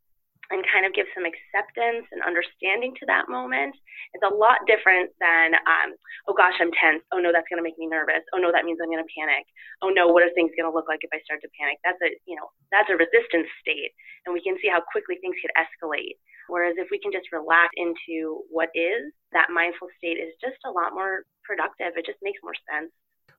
And 0.50 0.66
kind 0.66 0.82
of 0.82 0.98
give 0.98 1.06
some 1.14 1.30
acceptance 1.30 2.10
and 2.10 2.26
understanding 2.26 2.98
to 2.98 3.06
that 3.06 3.30
moment. 3.30 3.78
It's 4.18 4.26
a 4.26 4.34
lot 4.34 4.66
different 4.66 5.14
than, 5.22 5.54
um, 5.54 5.94
oh 6.26 6.34
gosh, 6.34 6.58
I'm 6.58 6.74
tense. 6.74 7.06
Oh 7.14 7.22
no, 7.22 7.30
that's 7.30 7.46
going 7.54 7.62
to 7.62 7.68
make 7.68 7.78
me 7.78 7.86
nervous. 7.86 8.26
Oh 8.34 8.42
no, 8.42 8.50
that 8.50 8.66
means 8.66 8.82
I'm 8.82 8.90
going 8.90 8.98
to 8.98 9.14
panic. 9.14 9.46
Oh 9.86 9.94
no, 9.94 10.10
what 10.10 10.26
are 10.26 10.34
things 10.34 10.50
going 10.58 10.66
to 10.66 10.74
look 10.74 10.90
like 10.90 11.06
if 11.06 11.14
I 11.14 11.22
start 11.22 11.46
to 11.46 11.54
panic? 11.54 11.78
That's 11.86 12.02
a, 12.02 12.18
you 12.26 12.34
know, 12.34 12.50
that's 12.74 12.90
a 12.90 12.98
resistance 12.98 13.46
state. 13.62 13.94
And 14.26 14.34
we 14.34 14.42
can 14.42 14.58
see 14.58 14.74
how 14.74 14.82
quickly 14.82 15.22
things 15.22 15.38
could 15.38 15.54
escalate. 15.54 16.18
Whereas 16.50 16.82
if 16.82 16.90
we 16.90 16.98
can 16.98 17.14
just 17.14 17.30
relax 17.30 17.70
into 17.78 18.42
what 18.50 18.74
is, 18.74 19.14
that 19.38 19.54
mindful 19.54 19.94
state 20.02 20.18
is 20.18 20.34
just 20.42 20.58
a 20.66 20.74
lot 20.74 20.98
more 20.98 21.30
productive. 21.46 21.94
It 21.94 22.10
just 22.10 22.26
makes 22.26 22.42
more 22.42 22.58
sense. 22.66 22.90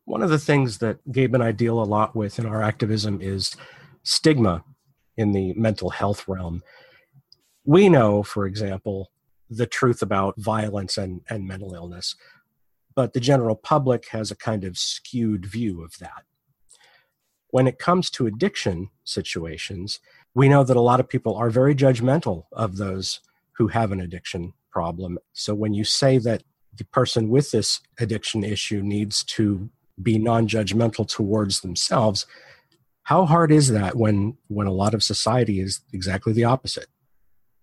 One 0.07 0.23
of 0.23 0.31
the 0.31 0.39
things 0.39 0.79
that 0.79 1.03
Gabe 1.11 1.35
and 1.35 1.43
I 1.43 1.51
deal 1.51 1.83
a 1.83 1.91
lot 1.91 2.15
with 2.15 2.39
in 2.39 2.47
our 2.47 2.63
activism 2.63 3.19
is 3.19 3.59
stigma 4.07 4.63
in 5.19 5.35
the 5.35 5.53
mental 5.55 5.91
health 5.91 6.31
realm. 6.31 6.63
We 7.65 7.89
know, 7.89 8.23
for 8.23 8.47
example, 8.47 9.11
the 9.49 9.67
truth 9.67 10.01
about 10.03 10.39
violence 10.39 10.97
and, 10.97 11.21
and 11.29 11.47
mental 11.47 11.75
illness, 11.75 12.15
but 12.95 13.13
the 13.13 13.21
general 13.21 13.57
public 13.57 14.09
has 14.09 14.31
a 14.31 14.37
kind 14.37 14.65
of 14.65 14.79
skewed 14.79 15.47
view 15.47 15.83
of 15.83 15.99
that. 15.99 16.25
When 17.51 17.67
it 17.67 17.79
comes 17.79 18.11
to 18.11 18.27
addiction 18.27 18.91
situations, 19.05 19.99
we 20.35 20.49
know 20.49 20.63
that 20.63 20.77
a 20.77 20.81
lot 20.81 21.01
of 21.01 21.09
people 21.09 21.35
are 21.35 21.51
very 21.51 21.75
judgmental 21.75 22.45
of 22.53 22.77
those 22.77 23.21
who 23.53 23.69
have 23.69 23.91
an 23.91 24.01
addiction 24.01 24.55
problem. 24.71 25.19
So 25.33 25.55
when 25.55 25.75
you 25.75 25.85
say 25.85 26.19
that 26.19 26.45
the 26.77 26.85
person 26.85 27.29
with 27.29 27.51
this 27.51 27.81
addiction 27.99 28.45
issue 28.45 28.83
needs 28.83 29.25
to 29.25 29.69
be 30.01 30.19
non-judgmental 30.19 31.09
towards 31.09 31.61
themselves, 31.61 32.25
how 33.03 33.27
hard 33.27 33.51
is 33.51 33.69
that 33.69 33.97
when 33.97 34.39
when 34.47 34.69
a 34.69 34.73
lot 34.73 34.95
of 34.95 35.03
society 35.03 35.61
is 35.61 35.81
exactly 35.93 36.33
the 36.33 36.45
opposite? 36.45 36.87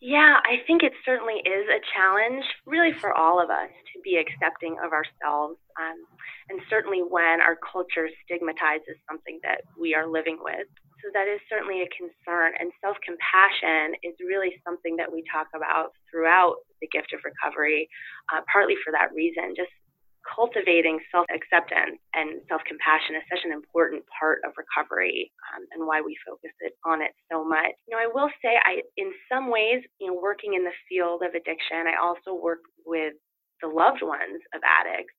Yeah, 0.07 0.39
I 0.39 0.63
think 0.63 0.87
it 0.87 0.95
certainly 1.03 1.43
is 1.43 1.67
a 1.67 1.83
challenge, 1.91 2.47
really, 2.63 2.95
for 2.95 3.11
all 3.11 3.43
of 3.43 3.51
us 3.51 3.67
to 3.91 3.99
be 4.07 4.15
accepting 4.15 4.79
of 4.79 4.95
ourselves. 4.95 5.59
Um, 5.75 5.99
and 6.47 6.63
certainly 6.71 7.03
when 7.03 7.43
our 7.43 7.59
culture 7.59 8.07
stigmatizes 8.23 8.95
something 9.03 9.43
that 9.43 9.67
we 9.75 9.99
are 9.99 10.07
living 10.07 10.39
with. 10.39 10.63
So 11.03 11.11
that 11.11 11.27
is 11.27 11.43
certainly 11.51 11.83
a 11.83 11.91
concern. 11.91 12.55
And 12.55 12.71
self 12.79 12.95
compassion 13.03 13.99
is 13.99 14.15
really 14.23 14.55
something 14.63 14.95
that 14.95 15.11
we 15.11 15.27
talk 15.27 15.51
about 15.51 15.91
throughout 16.07 16.55
the 16.79 16.87
gift 16.87 17.11
of 17.11 17.19
recovery, 17.27 17.91
uh, 18.31 18.47
partly 18.47 18.79
for 18.87 18.95
that 18.95 19.11
reason. 19.11 19.59
Just 19.59 19.75
cultivating 20.27 20.99
self 21.11 21.25
acceptance 21.33 21.99
and 22.13 22.41
self 22.49 22.61
compassion 22.67 23.15
is 23.15 23.25
such 23.31 23.43
an 23.45 23.51
important 23.51 24.03
part 24.11 24.43
of 24.45 24.53
recovery 24.59 25.31
um, 25.53 25.63
and 25.73 25.87
why 25.87 26.01
we 26.01 26.15
focus 26.27 26.53
it 26.61 26.73
on 26.85 27.01
it 27.01 27.11
so 27.31 27.43
much. 27.43 27.73
You 27.87 27.95
know, 27.95 28.01
I 28.03 28.09
will 28.11 28.29
say, 28.43 28.59
I 28.59 28.83
in 28.97 29.11
some 29.31 29.49
ways, 29.49 29.83
you 29.99 30.07
know, 30.07 30.19
working 30.19 30.53
in 30.53 30.63
the 30.63 30.75
field 30.89 31.23
of 31.23 31.33
addiction, 31.33 31.87
I 31.87 31.97
also 32.01 32.35
work 32.35 32.61
with 32.85 33.13
the 33.61 33.67
loved 33.67 34.03
ones 34.03 34.41
of 34.53 34.61
addicts. 34.61 35.13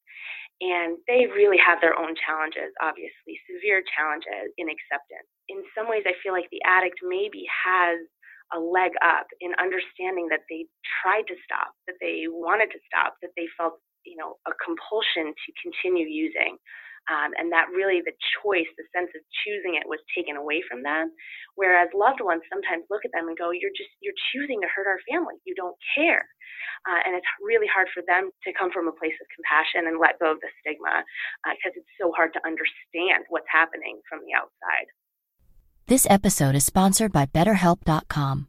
And 0.58 0.98
they 1.06 1.30
really 1.30 1.58
have 1.62 1.78
their 1.78 1.94
own 1.94 2.18
challenges, 2.18 2.74
obviously, 2.82 3.38
severe 3.46 3.78
challenges 3.94 4.50
in 4.58 4.66
acceptance. 4.66 5.30
In 5.46 5.62
some 5.70 5.86
ways, 5.86 6.02
I 6.02 6.18
feel 6.18 6.34
like 6.34 6.50
the 6.50 6.62
addict 6.66 6.98
maybe 7.06 7.46
has 7.46 8.02
a 8.50 8.58
leg 8.58 8.90
up 9.04 9.30
in 9.40 9.54
understanding 9.60 10.26
that 10.34 10.42
they 10.50 10.66
tried 10.98 11.30
to 11.30 11.36
stop, 11.46 11.70
that 11.86 12.00
they 12.00 12.26
wanted 12.26 12.74
to 12.74 12.80
stop, 12.90 13.14
that 13.22 13.30
they 13.36 13.46
felt 13.54 13.78
you 14.08 14.16
know, 14.16 14.40
a 14.48 14.52
compulsion 14.64 15.36
to 15.36 15.48
continue 15.60 16.08
using. 16.08 16.56
Um, 17.08 17.32
and 17.40 17.48
that 17.56 17.72
really 17.72 18.04
the 18.04 18.12
choice, 18.36 18.68
the 18.76 18.84
sense 18.92 19.08
of 19.16 19.24
choosing 19.40 19.80
it 19.80 19.88
was 19.88 20.00
taken 20.12 20.36
away 20.36 20.60
from 20.60 20.84
them. 20.84 21.08
Whereas 21.56 21.88
loved 21.96 22.20
ones 22.20 22.44
sometimes 22.52 22.84
look 22.92 23.00
at 23.08 23.16
them 23.16 23.32
and 23.32 23.36
go, 23.36 23.48
you're 23.48 23.72
just, 23.72 23.88
you're 24.04 24.16
choosing 24.28 24.60
to 24.60 24.68
hurt 24.68 24.84
our 24.84 25.00
family. 25.08 25.40
You 25.48 25.56
don't 25.56 25.76
care. 25.96 26.28
Uh, 26.84 27.00
and 27.08 27.16
it's 27.16 27.26
really 27.40 27.66
hard 27.66 27.88
for 27.96 28.04
them 28.04 28.28
to 28.44 28.52
come 28.52 28.68
from 28.68 28.92
a 28.92 28.98
place 29.00 29.16
of 29.16 29.26
compassion 29.32 29.88
and 29.88 29.96
let 29.96 30.20
go 30.20 30.36
of 30.36 30.40
the 30.44 30.52
stigma 30.60 31.00
because 31.56 31.72
uh, 31.72 31.80
it's 31.80 31.94
so 31.96 32.12
hard 32.12 32.36
to 32.36 32.44
understand 32.44 33.24
what's 33.32 33.48
happening 33.48 34.04
from 34.04 34.20
the 34.28 34.36
outside. 34.36 34.92
This 35.88 36.06
episode 36.10 36.54
is 36.54 36.68
sponsored 36.68 37.12
by 37.12 37.24
BetterHelp.com. 37.24 38.48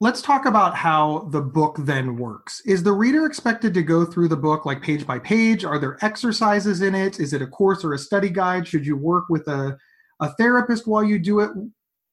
Let's 0.00 0.22
talk 0.22 0.46
about 0.46 0.76
how 0.76 1.28
the 1.32 1.40
book 1.40 1.74
then 1.80 2.16
works. 2.16 2.62
Is 2.64 2.84
the 2.84 2.92
reader 2.92 3.26
expected 3.26 3.74
to 3.74 3.82
go 3.82 4.04
through 4.04 4.28
the 4.28 4.36
book 4.36 4.64
like 4.64 4.80
page 4.80 5.04
by 5.04 5.18
page? 5.18 5.64
Are 5.64 5.76
there 5.80 5.98
exercises 6.02 6.82
in 6.82 6.94
it? 6.94 7.18
Is 7.18 7.32
it 7.32 7.42
a 7.42 7.48
course 7.48 7.84
or 7.84 7.94
a 7.94 7.98
study 7.98 8.30
guide? 8.30 8.68
Should 8.68 8.86
you 8.86 8.96
work 8.96 9.24
with 9.28 9.48
a, 9.48 9.76
a 10.20 10.32
therapist 10.34 10.86
while 10.86 11.02
you 11.02 11.18
do 11.18 11.40
it? 11.40 11.50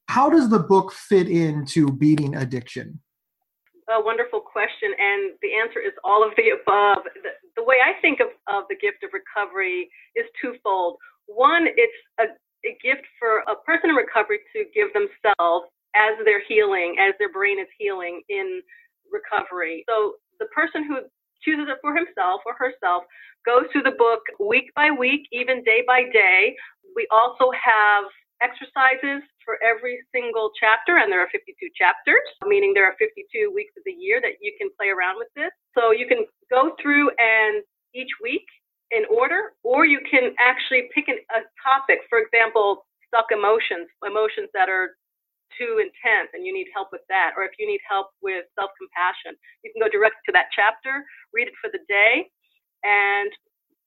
How 0.08 0.32
does 0.32 0.50
the 0.50 0.58
book 0.58 0.94
fit 0.94 1.30
into 1.30 1.92
beating 1.92 2.36
addiction? 2.36 3.00
A 3.92 4.04
wonderful 4.04 4.39
question, 4.39 4.89
and 4.98 5.34
the 5.44 5.54
answer 5.54 5.77
is 5.80 5.94
all 6.04 6.25
of 6.25 6.34
the 6.38 6.58
above. 6.58 7.04
The, 7.22 7.38
the 7.56 7.63
way 7.63 7.75
I 7.86 8.01
think 8.01 8.20
of, 8.20 8.30
of 8.48 8.63
the 8.68 8.77
gift 8.82 9.04
of 9.04 9.12
recovery 9.13 9.92
is 10.15 10.25
twofold. 10.42 10.98
One, 11.27 11.68
it's 11.68 11.94
a, 12.20 12.24
a 12.68 12.77
gift 12.82 13.06
for 13.20 13.46
a 13.46 13.56
person 13.63 13.92
in 13.92 13.96
recovery 13.96 14.39
to 14.54 14.65
give 14.74 14.89
themselves 14.94 15.70
as 15.96 16.20
they're 16.25 16.44
healing, 16.48 16.96
as 17.00 17.14
their 17.20 17.32
brain 17.32 17.60
is 17.60 17.68
healing 17.80 18.22
in 18.30 18.62
recovery. 19.12 19.84
So 19.88 20.16
the 20.40 20.48
person 20.48 20.84
who 20.84 21.08
chooses 21.44 21.68
it 21.70 21.78
for 21.82 21.96
himself 21.96 22.42
or 22.46 22.54
herself 22.58 23.04
goes 23.46 23.66
through 23.72 23.84
the 23.84 23.96
book 23.98 24.22
week 24.40 24.74
by 24.75 24.92
week, 24.92 25.28
even 25.32 25.64
day 25.64 25.84
by 25.88 26.04
day. 26.12 26.56
We 26.96 27.08
also 27.12 27.52
have 27.54 28.06
exercises 28.42 29.24
for 29.46 29.62
every 29.64 30.02
single 30.12 30.52
chapter, 30.60 30.98
and 30.98 31.12
there 31.12 31.22
are 31.22 31.30
52 31.32 31.54
chapters, 31.78 32.25
meaning 32.46 32.74
there 32.74 32.86
are 32.86 32.98
52 33.00 33.54
weeks 33.54 33.72
of 33.78 33.84
the 33.86 33.94
year 33.94 34.20
that 34.20 34.42
you 34.42 34.52
can 34.58 34.70
play 34.75 34.90
around 34.90 35.18
with 35.18 35.30
this. 35.36 35.54
So 35.78 35.92
you 35.92 36.08
can 36.08 36.25
go 36.50 36.75
through 36.82 37.12
and 37.22 37.64
each 37.94 38.12
week 38.22 38.46
in 38.92 39.06
order, 39.10 39.54
or 39.64 39.86
you 39.86 40.00
can 40.10 40.34
actually 40.40 40.90
pick 40.94 41.08
an, 41.08 41.18
a 41.32 41.46
topic. 41.64 42.00
For 42.10 42.20
example, 42.20 42.86
stuck 43.08 43.32
emotions, 43.32 43.88
emotions 44.04 44.50
that 44.54 44.68
are 44.68 44.98
too 45.58 45.82
intense 45.82 46.30
and 46.34 46.46
you 46.46 46.54
need 46.54 46.68
help 46.74 46.90
with 46.92 47.04
that, 47.10 47.34
or 47.36 47.44
if 47.44 47.56
you 47.60 47.68
need 47.68 47.82
help 47.88 48.12
with 48.22 48.46
self 48.56 48.72
compassion, 48.78 49.36
you 49.64 49.72
can 49.72 49.82
go 49.82 49.90
direct 49.90 50.20
to 50.28 50.32
that 50.36 50.52
chapter, 50.56 51.04
read 51.34 51.48
it 51.48 51.58
for 51.60 51.70
the 51.72 51.82
day, 51.88 52.28
and 52.84 53.32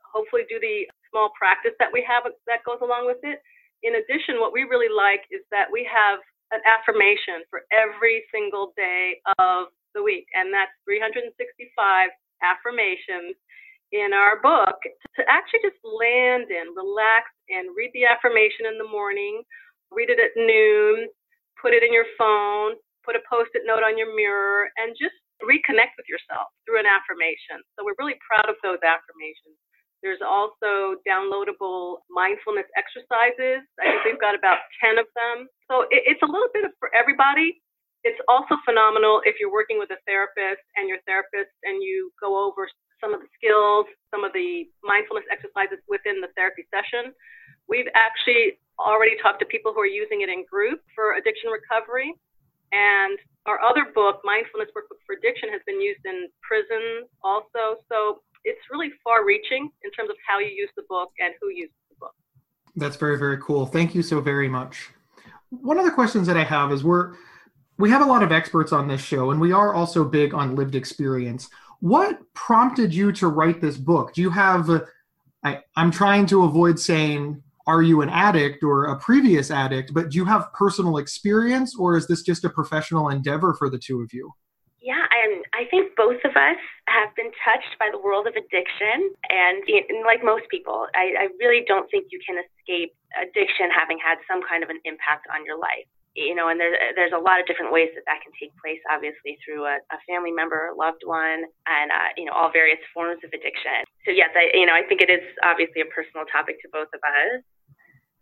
hopefully 0.02 0.48
do 0.48 0.58
the 0.60 0.88
small 1.10 1.30
practice 1.36 1.76
that 1.78 1.92
we 1.92 2.04
have 2.04 2.24
that 2.46 2.64
goes 2.64 2.80
along 2.82 3.06
with 3.06 3.20
it. 3.22 3.40
In 3.82 4.00
addition, 4.00 4.40
what 4.42 4.52
we 4.52 4.64
really 4.66 4.90
like 4.90 5.22
is 5.30 5.44
that 5.52 5.70
we 5.70 5.86
have 5.86 6.18
an 6.50 6.60
affirmation 6.64 7.44
for 7.52 7.62
every 7.70 8.24
single 8.32 8.72
day 8.76 9.20
of 9.38 9.68
the 9.94 10.02
week, 10.02 10.26
and 10.34 10.52
that's 10.52 10.72
365 10.84 11.32
affirmations 12.42 13.36
in 13.92 14.12
our 14.12 14.40
book 14.40 14.76
to 15.16 15.22
actually 15.28 15.64
just 15.64 15.80
land 15.84 16.50
in, 16.52 16.76
relax, 16.76 17.32
and 17.48 17.72
read 17.76 17.90
the 17.94 18.04
affirmation 18.04 18.68
in 18.68 18.76
the 18.76 18.88
morning, 18.88 19.40
read 19.92 20.10
it 20.10 20.20
at 20.20 20.36
noon, 20.36 21.08
put 21.60 21.74
it 21.74 21.82
in 21.82 21.92
your 21.92 22.06
phone, 22.16 22.78
put 23.04 23.18
a 23.18 23.22
post 23.28 23.50
it 23.54 23.62
note 23.66 23.82
on 23.82 23.98
your 23.98 24.14
mirror, 24.14 24.70
and 24.78 24.94
just 24.94 25.14
reconnect 25.42 25.94
with 25.94 26.06
yourself 26.10 26.50
through 26.66 26.82
an 26.82 26.88
affirmation. 26.88 27.62
So 27.74 27.86
we're 27.86 27.98
really 27.98 28.18
proud 28.22 28.50
of 28.50 28.58
those 28.62 28.82
affirmations. 28.82 29.54
There's 30.02 30.22
also 30.22 31.02
downloadable 31.02 32.06
mindfulness 32.06 32.66
exercises. 32.78 33.66
I 33.82 33.98
think 33.98 33.98
we've 34.06 34.22
got 34.22 34.38
about 34.38 34.62
10 34.78 34.98
of 34.98 35.10
them. 35.18 35.50
So 35.66 35.90
it, 35.90 36.06
it's 36.06 36.22
a 36.22 36.30
little 36.30 36.50
bit 36.54 36.62
of, 36.62 36.70
for 36.78 36.90
everybody. 36.94 37.58
It's 38.06 38.18
also 38.30 38.54
phenomenal 38.62 39.22
if 39.26 39.42
you're 39.42 39.50
working 39.50 39.78
with 39.78 39.90
a 39.90 39.98
therapist 40.06 40.62
and 40.78 40.86
your 40.86 41.02
therapist 41.02 41.50
and 41.66 41.82
you 41.82 42.14
go 42.22 42.38
over 42.38 42.70
some 43.02 43.14
of 43.14 43.20
the 43.20 43.30
skills, 43.34 43.86
some 44.14 44.22
of 44.22 44.30
the 44.34 44.70
mindfulness 44.86 45.26
exercises 45.30 45.82
within 45.90 46.22
the 46.22 46.30
therapy 46.38 46.66
session. 46.70 47.10
We've 47.66 47.90
actually 47.94 48.62
to 49.38 49.44
people 49.46 49.72
who 49.72 49.80
are 49.80 49.86
using 49.86 50.22
it 50.22 50.28
in 50.28 50.44
group 50.48 50.80
for 50.94 51.14
addiction 51.14 51.50
recovery. 51.50 52.14
And 52.72 53.18
our 53.46 53.60
other 53.60 53.86
book, 53.94 54.20
Mindfulness 54.24 54.68
Workbook 54.76 55.00
for 55.06 55.14
Addiction, 55.16 55.48
has 55.50 55.60
been 55.66 55.80
used 55.80 56.04
in 56.04 56.28
prisons 56.42 57.08
also. 57.22 57.80
So 57.88 58.22
it's 58.44 58.60
really 58.70 58.90
far 59.02 59.24
reaching 59.24 59.70
in 59.82 59.90
terms 59.92 60.10
of 60.10 60.16
how 60.26 60.38
you 60.38 60.48
use 60.48 60.70
the 60.76 60.84
book 60.88 61.10
and 61.18 61.34
who 61.40 61.48
uses 61.48 61.74
the 61.90 61.96
book. 61.98 62.14
That's 62.76 62.96
very, 62.96 63.18
very 63.18 63.38
cool. 63.38 63.66
Thank 63.66 63.94
you 63.94 64.02
so 64.02 64.20
very 64.20 64.48
much. 64.48 64.88
One 65.50 65.78
of 65.78 65.84
the 65.84 65.90
questions 65.90 66.26
that 66.26 66.36
I 66.36 66.44
have 66.44 66.72
is 66.72 66.84
we're 66.84 67.14
we 67.78 67.90
have 67.90 68.02
a 68.02 68.04
lot 68.04 68.24
of 68.24 68.32
experts 68.32 68.72
on 68.72 68.88
this 68.88 69.00
show 69.00 69.30
and 69.30 69.40
we 69.40 69.52
are 69.52 69.72
also 69.72 70.04
big 70.04 70.34
on 70.34 70.56
lived 70.56 70.74
experience. 70.74 71.48
What 71.80 72.18
prompted 72.34 72.92
you 72.92 73.12
to 73.12 73.28
write 73.28 73.60
this 73.60 73.76
book? 73.76 74.12
Do 74.12 74.20
you 74.20 74.30
have 74.30 74.68
I'm 75.76 75.90
trying 75.90 76.26
to 76.26 76.44
avoid 76.44 76.78
saying 76.78 77.42
are 77.68 77.82
you 77.82 78.00
an 78.00 78.08
addict 78.08 78.64
or 78.64 78.86
a 78.86 78.98
previous 78.98 79.50
addict, 79.50 79.92
but 79.92 80.08
do 80.08 80.16
you 80.16 80.24
have 80.24 80.50
personal 80.54 80.96
experience 80.96 81.76
or 81.78 81.98
is 81.98 82.08
this 82.08 82.22
just 82.22 82.44
a 82.44 82.48
professional 82.48 83.10
endeavor 83.10 83.54
for 83.58 83.68
the 83.68 83.78
two 83.78 84.00
of 84.00 84.10
you? 84.12 84.32
Yeah, 84.80 85.04
and 85.04 85.44
I 85.52 85.68
think 85.68 85.92
both 85.94 86.16
of 86.24 86.32
us 86.32 86.60
have 86.88 87.12
been 87.14 87.30
touched 87.44 87.76
by 87.78 87.90
the 87.92 88.00
world 88.00 88.26
of 88.26 88.32
addiction. 88.40 89.12
And, 89.28 89.60
and 89.68 90.00
like 90.06 90.24
most 90.24 90.48
people, 90.48 90.86
I, 90.96 91.28
I 91.28 91.34
really 91.38 91.62
don't 91.68 91.90
think 91.90 92.06
you 92.08 92.20
can 92.24 92.40
escape 92.40 92.96
addiction 93.20 93.68
having 93.68 93.98
had 94.00 94.16
some 94.24 94.40
kind 94.48 94.64
of 94.64 94.70
an 94.70 94.80
impact 94.88 95.28
on 95.28 95.44
your 95.44 95.58
life. 95.60 95.84
you 96.18 96.34
know, 96.34 96.48
and 96.48 96.58
there's 96.58 96.76
there's 96.96 97.12
a 97.14 97.20
lot 97.20 97.38
of 97.38 97.46
different 97.46 97.70
ways 97.72 97.90
that 97.94 98.02
that 98.06 98.18
can 98.24 98.32
take 98.40 98.50
place. 98.58 98.80
Obviously, 98.90 99.38
through 99.44 99.64
a, 99.64 99.78
a 99.94 99.98
family 100.08 100.32
member, 100.32 100.74
loved 100.74 101.02
one, 101.06 101.46
and 101.68 101.88
uh, 101.92 102.10
you 102.16 102.24
know, 102.24 102.32
all 102.32 102.50
various 102.50 102.80
forms 102.92 103.22
of 103.22 103.30
addiction. 103.30 103.86
So 104.04 104.10
yes, 104.10 104.30
I 104.34 104.50
you 104.56 104.66
know, 104.66 104.74
I 104.74 104.82
think 104.82 105.00
it 105.00 105.10
is 105.10 105.22
obviously 105.44 105.82
a 105.82 105.88
personal 105.94 106.26
topic 106.26 106.58
to 106.62 106.68
both 106.72 106.88
of 106.90 107.00
us. 107.04 107.44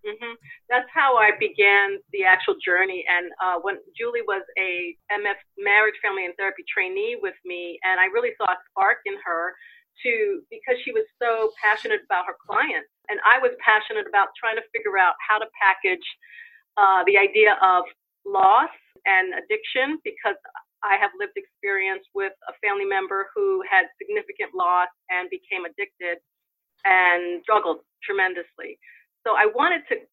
Mm-hmm. 0.06 0.38
That's 0.70 0.86
how 0.94 1.18
I 1.18 1.34
began 1.34 1.98
the 2.14 2.22
actual 2.22 2.54
journey. 2.62 3.02
And 3.10 3.26
uh, 3.42 3.58
when 3.58 3.82
Julie 3.98 4.22
was 4.22 4.46
a 4.54 4.94
MF 5.10 5.40
marriage, 5.58 5.98
family, 5.98 6.24
and 6.24 6.34
therapy 6.38 6.62
trainee 6.70 7.18
with 7.18 7.34
me, 7.44 7.78
and 7.82 7.98
I 7.98 8.06
really 8.14 8.30
saw 8.38 8.46
a 8.46 8.58
spark 8.70 9.02
in 9.04 9.18
her 9.26 9.58
to 10.06 10.42
because 10.46 10.78
she 10.84 10.92
was 10.92 11.02
so 11.18 11.50
passionate 11.58 12.06
about 12.06 12.30
her 12.30 12.38
clients, 12.38 12.86
and 13.10 13.18
I 13.26 13.42
was 13.42 13.50
passionate 13.58 14.06
about 14.06 14.30
trying 14.38 14.54
to 14.56 14.64
figure 14.70 14.94
out 14.94 15.18
how 15.18 15.42
to 15.42 15.48
package 15.58 16.06
uh, 16.78 17.02
the 17.08 17.18
idea 17.18 17.58
of 17.58 17.82
loss 18.22 18.70
and 19.06 19.34
addiction 19.42 19.98
because 20.06 20.38
I 20.86 20.94
have 21.02 21.10
lived 21.18 21.34
experience 21.34 22.06
with 22.14 22.34
a 22.46 22.54
family 22.62 22.86
member 22.86 23.26
who 23.34 23.62
had 23.66 23.90
significant 23.98 24.54
loss 24.54 24.92
and 25.10 25.26
became 25.30 25.66
addicted 25.66 26.22
and 26.84 27.42
struggled 27.42 27.82
tremendously. 28.04 28.78
So 29.26 29.34
I 29.34 29.50
wanted 29.50 29.82
to 29.90 30.06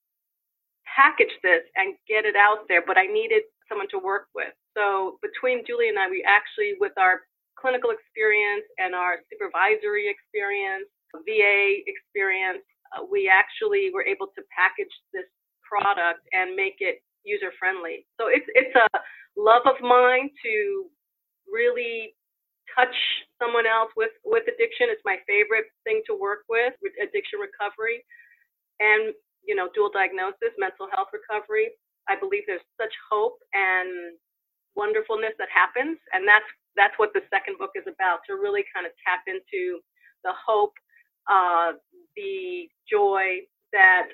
package 0.89 1.33
this 1.45 1.61
and 1.77 1.93
get 2.09 2.25
it 2.25 2.33
out 2.33 2.65
there, 2.67 2.81
but 2.81 2.97
I 2.97 3.05
needed 3.05 3.45
someone 3.69 3.87
to 3.93 4.01
work 4.01 4.33
with. 4.33 4.49
So 4.73 5.21
between 5.21 5.61
Julie 5.69 5.89
and 5.93 6.01
I, 6.01 6.09
we 6.09 6.25
actually, 6.25 6.73
with 6.81 6.97
our 6.97 7.21
clinical 7.53 7.93
experience 7.93 8.65
and 8.81 8.97
our 8.97 9.21
supervisory 9.29 10.09
experience, 10.09 10.89
VA 11.13 11.85
experience, 11.85 12.65
uh, 12.89 13.05
we 13.05 13.29
actually 13.29 13.93
were 13.93 14.01
able 14.01 14.33
to 14.33 14.41
package 14.49 14.89
this 15.13 15.29
product 15.61 16.25
and 16.33 16.57
make 16.57 16.81
it 16.81 17.05
user 17.21 17.53
friendly. 17.61 18.05
So 18.17 18.33
it's 18.33 18.49
it's 18.57 18.73
a 18.73 18.89
love 19.37 19.61
of 19.69 19.77
mine 19.81 20.33
to 20.41 20.89
really 21.45 22.17
touch 22.73 22.97
someone 23.37 23.69
else 23.69 23.93
with 23.93 24.13
with 24.25 24.49
addiction. 24.49 24.89
It's 24.89 25.05
my 25.05 25.21
favorite 25.29 25.69
thing 25.85 26.01
to 26.09 26.17
work 26.17 26.49
with, 26.49 26.73
with 26.81 26.97
addiction 26.97 27.37
recovery, 27.37 28.01
and 28.79 29.13
you 29.45 29.55
know 29.55 29.69
dual 29.73 29.89
diagnosis, 29.93 30.53
mental 30.57 30.87
health 30.91 31.09
recovery. 31.13 31.71
I 32.09 32.19
believe 32.19 32.43
there's 32.47 32.65
such 32.79 32.93
hope 33.09 33.39
and 33.53 34.15
wonderfulness 34.75 35.33
that 35.39 35.49
happens, 35.53 35.97
and 36.13 36.27
that's 36.27 36.47
that's 36.75 36.97
what 36.97 37.13
the 37.13 37.21
second 37.29 37.57
book 37.57 37.71
is 37.75 37.85
about 37.85 38.25
to 38.27 38.35
really 38.35 38.65
kind 38.73 38.85
of 38.85 38.93
tap 39.05 39.23
into 39.29 39.79
the 40.25 40.33
hope, 40.33 40.73
uh, 41.29 41.77
the 42.15 42.67
joy 42.89 43.45
that 43.71 44.09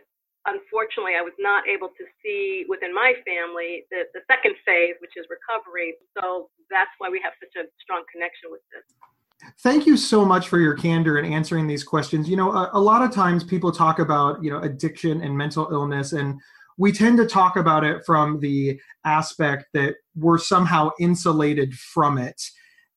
unfortunately, 0.48 1.20
I 1.20 1.22
was 1.22 1.36
not 1.38 1.68
able 1.68 1.89
to 1.94 2.04
see 2.24 2.66
within 2.70 2.94
my 2.94 3.13
family 3.28 3.86
the, 3.92 4.08
the 4.16 4.24
second 4.25 4.56
phase, 4.66 4.96
which 5.04 5.13
is 5.20 5.28
recovery. 5.28 6.00
So 6.16 6.50
that's 6.72 6.92
why 6.98 7.10
we 7.10 7.20
have 7.22 7.34
such 7.38 7.54
a 7.60 7.68
strong 7.82 8.04
connection 8.10 8.50
with 8.50 8.63
this. 8.72 8.86
Thank 9.62 9.86
you 9.86 9.96
so 9.98 10.25
much 10.25 10.50
for 10.50 10.60
your 10.60 10.74
candor 10.75 11.17
in 11.17 11.31
answering 11.31 11.67
these 11.67 11.84
questions. 11.84 12.29
You 12.29 12.36
know, 12.36 12.51
a, 12.51 12.72
a 12.74 12.79
lot 12.79 13.01
of 13.01 13.12
times 13.12 13.43
people 13.43 13.72
talk 13.72 14.00
about, 14.00 14.43
you 14.43 14.51
know, 14.51 14.60
addiction 14.60 15.22
and 15.22 15.38
mental 15.38 15.69
illness, 15.72 16.13
and 16.13 16.39
we 16.77 16.91
tend 16.91 17.17
to 17.17 17.25
talk 17.25 17.55
about 17.55 17.84
it 17.84 18.05
from 18.05 18.39
the 18.39 18.79
aspect 19.05 19.65
that 19.74 19.96
we're 20.15 20.38
somehow 20.38 20.91
insulated 21.00 21.74
from 21.74 22.17
it. 22.17 22.41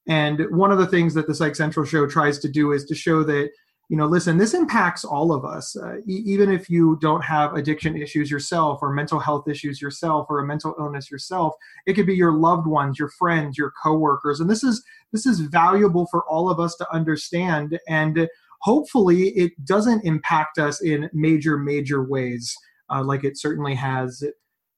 And 0.08 0.40
one 0.50 0.72
of 0.72 0.78
the 0.78 0.86
things 0.86 1.14
that 1.14 1.26
the 1.26 1.34
Psych 1.34 1.54
Central 1.54 1.86
show 1.86 2.06
tries 2.06 2.38
to 2.40 2.48
do 2.48 2.72
is 2.72 2.84
to 2.86 2.94
show 2.94 3.22
that 3.24 3.50
you 3.88 3.98
know 3.98 4.06
listen 4.06 4.38
this 4.38 4.54
impacts 4.54 5.04
all 5.04 5.32
of 5.32 5.44
us 5.44 5.76
uh, 5.76 5.96
e- 6.08 6.22
even 6.24 6.50
if 6.50 6.70
you 6.70 6.96
don't 7.02 7.22
have 7.22 7.54
addiction 7.54 8.00
issues 8.00 8.30
yourself 8.30 8.78
or 8.80 8.90
mental 8.92 9.18
health 9.18 9.46
issues 9.48 9.82
yourself 9.82 10.28
or 10.30 10.38
a 10.38 10.46
mental 10.46 10.74
illness 10.78 11.10
yourself 11.10 11.52
it 11.86 11.92
could 11.92 12.06
be 12.06 12.14
your 12.14 12.32
loved 12.32 12.66
ones 12.66 12.98
your 12.98 13.10
friends 13.10 13.58
your 13.58 13.72
coworkers 13.82 14.40
and 14.40 14.48
this 14.48 14.64
is 14.64 14.82
this 15.12 15.26
is 15.26 15.40
valuable 15.40 16.06
for 16.10 16.24
all 16.28 16.50
of 16.50 16.58
us 16.60 16.74
to 16.76 16.92
understand 16.92 17.78
and 17.88 18.28
hopefully 18.60 19.28
it 19.30 19.52
doesn't 19.64 20.04
impact 20.04 20.58
us 20.58 20.82
in 20.82 21.10
major 21.12 21.58
major 21.58 22.02
ways 22.02 22.54
uh, 22.90 23.02
like 23.02 23.24
it 23.24 23.38
certainly 23.38 23.74
has 23.74 24.22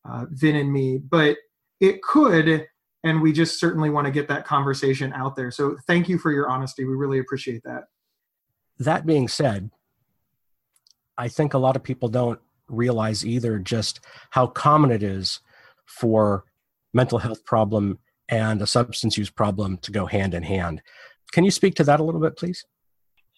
uh, 0.08 0.24
vin 0.30 0.56
and 0.56 0.72
me 0.72 0.98
but 0.98 1.36
it 1.80 2.02
could 2.02 2.66
and 3.04 3.20
we 3.20 3.32
just 3.32 3.60
certainly 3.60 3.90
want 3.90 4.06
to 4.06 4.10
get 4.10 4.28
that 4.28 4.46
conversation 4.46 5.12
out 5.12 5.36
there. 5.36 5.50
So 5.50 5.76
thank 5.86 6.08
you 6.08 6.18
for 6.18 6.32
your 6.32 6.48
honesty. 6.48 6.84
We 6.84 6.94
really 6.94 7.18
appreciate 7.18 7.62
that. 7.64 7.84
That 8.78 9.06
being 9.06 9.28
said, 9.28 9.70
I 11.16 11.28
think 11.28 11.54
a 11.54 11.58
lot 11.58 11.76
of 11.76 11.82
people 11.82 12.08
don't 12.08 12.40
realize 12.66 13.24
either 13.24 13.58
just 13.58 14.00
how 14.30 14.46
common 14.46 14.90
it 14.90 15.02
is 15.02 15.40
for 15.84 16.44
mental 16.94 17.18
health 17.18 17.44
problem 17.44 17.98
and 18.28 18.60
a 18.62 18.66
substance 18.66 19.18
use 19.18 19.30
problem 19.30 19.78
to 19.78 19.92
go 19.92 20.06
hand 20.06 20.34
in 20.34 20.42
hand. 20.42 20.82
Can 21.32 21.44
you 21.44 21.50
speak 21.50 21.74
to 21.76 21.84
that 21.84 22.00
a 22.00 22.04
little 22.04 22.20
bit, 22.20 22.36
please? 22.36 22.64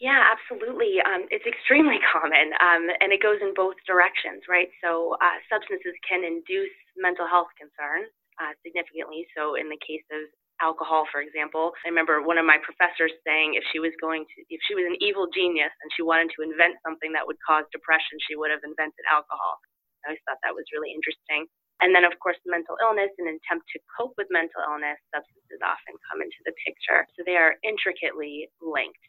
Yeah, 0.01 0.21
absolutely. 0.29 1.01
Um, 1.01 1.25
it's 1.33 1.47
extremely 1.47 1.97
common, 2.13 2.53
um, 2.61 2.85
and 3.01 3.13
it 3.13 3.23
goes 3.23 3.41
in 3.41 3.55
both 3.57 3.77
directions, 3.87 4.45
right? 4.49 4.69
So, 4.85 5.17
uh, 5.25 5.41
substances 5.49 5.97
can 6.05 6.21
induce 6.21 6.77
mental 6.97 7.25
health 7.25 7.49
concerns 7.57 8.13
uh, 8.37 8.53
significantly. 8.61 9.25
So, 9.33 9.57
in 9.57 9.73
the 9.73 9.81
case 9.81 10.05
of 10.13 10.29
alcohol, 10.61 11.05
for 11.13 11.21
example. 11.21 11.73
I 11.85 11.93
remember 11.93 12.25
one 12.25 12.39
of 12.41 12.49
my 12.49 12.57
professors 12.61 13.13
saying 13.29 13.57
if 13.57 13.65
she 13.73 13.81
was 13.81 13.93
going 14.01 14.25
to, 14.25 14.39
if 14.49 14.61
she 14.65 14.73
was 14.73 14.89
an 14.89 14.97
evil 15.05 15.29
genius 15.29 15.73
and 15.85 15.89
she 15.93 16.01
wanted 16.01 16.33
to 16.37 16.45
invent 16.45 16.81
something 16.81 17.13
that 17.13 17.29
would 17.29 17.37
cause 17.45 17.69
depression, 17.73 18.17
she 18.25 18.37
would 18.37 18.49
have 18.49 18.65
invented 18.65 19.05
alcohol. 19.13 19.61
I 20.05 20.15
always 20.15 20.23
thought 20.25 20.41
that 20.47 20.57
was 20.57 20.65
really 20.73 20.95
interesting. 20.95 21.51
And 21.81 21.95
then, 21.95 22.05
of 22.05 22.17
course, 22.23 22.41
mental 22.47 22.77
illness, 22.81 23.13
an 23.19 23.29
attempt 23.29 23.69
to 23.73 23.79
cope 23.93 24.17
with 24.17 24.29
mental 24.31 24.65
illness, 24.65 24.97
substances 25.13 25.61
often 25.61 25.95
come 26.09 26.25
into 26.25 26.41
the 26.49 26.57
picture. 26.65 27.05
So 27.17 27.23
they 27.25 27.37
are 27.37 27.61
intricately 27.61 28.49
linked. 28.65 29.05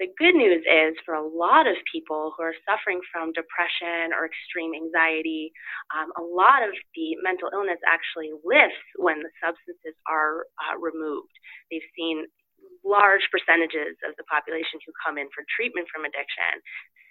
The 0.00 0.10
good 0.18 0.34
news 0.34 0.64
is 0.66 0.98
for 1.06 1.14
a 1.14 1.22
lot 1.22 1.68
of 1.68 1.76
people 1.86 2.34
who 2.34 2.42
are 2.42 2.56
suffering 2.66 3.00
from 3.12 3.32
depression 3.32 4.10
or 4.10 4.26
extreme 4.26 4.74
anxiety, 4.74 5.52
um, 5.94 6.10
a 6.18 6.24
lot 6.24 6.64
of 6.66 6.74
the 6.96 7.14
mental 7.22 7.48
illness 7.52 7.78
actually 7.86 8.34
lifts 8.42 8.82
when 8.96 9.22
the 9.22 9.30
substances 9.38 9.94
are 10.10 10.48
uh, 10.58 10.74
removed. 10.80 11.32
They've 11.70 11.92
seen 11.94 12.26
large 12.82 13.22
percentages 13.30 13.94
of 14.02 14.14
the 14.18 14.26
population 14.26 14.82
who 14.82 14.92
come 14.98 15.16
in 15.16 15.30
for 15.30 15.46
treatment 15.54 15.86
from 15.90 16.04
addiction 16.04 16.62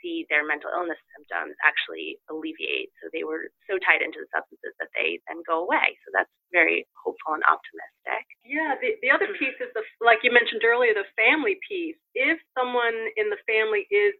see 0.02 0.26
their 0.28 0.42
mental 0.42 0.74
illness 0.74 0.98
symptoms 1.14 1.54
actually 1.62 2.18
alleviate. 2.28 2.90
So 3.00 3.08
they 3.14 3.24
were 3.24 3.54
so 3.70 3.78
tied 3.86 4.02
into 4.02 4.18
the 4.18 4.30
substances 4.34 4.74
that 4.82 4.90
they 4.98 5.22
then 5.30 5.46
go 5.46 5.64
away. 5.64 5.94
So 6.04 6.10
that's 6.12 6.34
very 6.50 6.90
hopeful 6.98 7.38
and 7.38 7.46
optimistic. 7.46 8.26
Yeah, 8.42 8.76
the, 8.82 8.98
the 9.06 9.14
other 9.14 9.30
piece 9.38 9.56
is 9.62 9.70
the 9.78 9.86
like 10.02 10.26
you 10.26 10.34
mentioned 10.34 10.66
earlier, 10.66 10.98
the 10.98 11.08
family 11.14 11.62
piece. 11.62 12.02
If 12.18 12.42
someone 12.58 12.98
in 13.16 13.30
the 13.30 13.40
family 13.46 13.86
is 13.94 14.18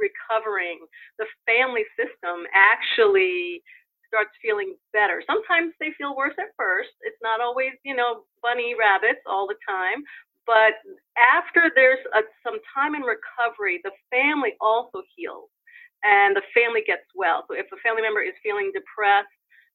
recovering, 0.00 0.80
the 1.20 1.28
family 1.44 1.84
system 1.96 2.48
actually 2.52 3.62
starts 4.08 4.32
feeling 4.40 4.78
better. 4.94 5.20
Sometimes 5.26 5.74
they 5.82 5.90
feel 5.98 6.14
worse 6.14 6.36
at 6.38 6.54
first. 6.56 6.94
It's 7.02 7.18
not 7.22 7.40
always, 7.42 7.74
you 7.82 7.94
know, 7.94 8.24
bunny 8.40 8.74
rabbits 8.78 9.20
all 9.26 9.46
the 9.50 9.58
time, 9.66 10.06
but 10.46 10.78
after 11.18 11.70
there's 11.74 12.02
a, 12.14 12.22
some 12.46 12.58
time 12.70 12.94
in 12.94 13.02
recovery, 13.02 13.80
the 13.82 13.92
family 14.10 14.54
also 14.60 15.02
heals 15.14 15.50
and 16.04 16.36
the 16.36 16.46
family 16.54 16.86
gets 16.86 17.06
well. 17.14 17.44
So 17.50 17.58
if 17.58 17.66
a 17.74 17.80
family 17.82 18.02
member 18.02 18.22
is 18.22 18.34
feeling 18.42 18.70
depressed 18.70 19.32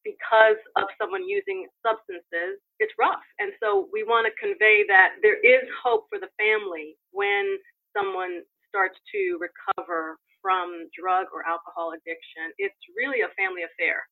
because 0.07 0.57
of 0.79 0.89
someone 0.97 1.27
using 1.27 1.67
substances, 1.85 2.57
it's 2.79 2.93
rough. 2.97 3.21
And 3.37 3.53
so 3.61 3.91
we 3.93 4.01
want 4.01 4.25
to 4.25 4.33
convey 4.39 4.87
that 4.87 5.21
there 5.21 5.37
is 5.37 5.67
hope 5.77 6.07
for 6.09 6.17
the 6.17 6.31
family 6.39 6.97
when 7.11 7.59
someone 7.93 8.41
starts 8.71 8.97
to 9.13 9.37
recover 9.37 10.17
from 10.41 10.89
drug 10.97 11.27
or 11.29 11.45
alcohol 11.45 11.93
addiction. 11.93 12.49
It's 12.57 12.79
really 12.97 13.21
a 13.21 13.29
family 13.37 13.61
affair. 13.61 14.07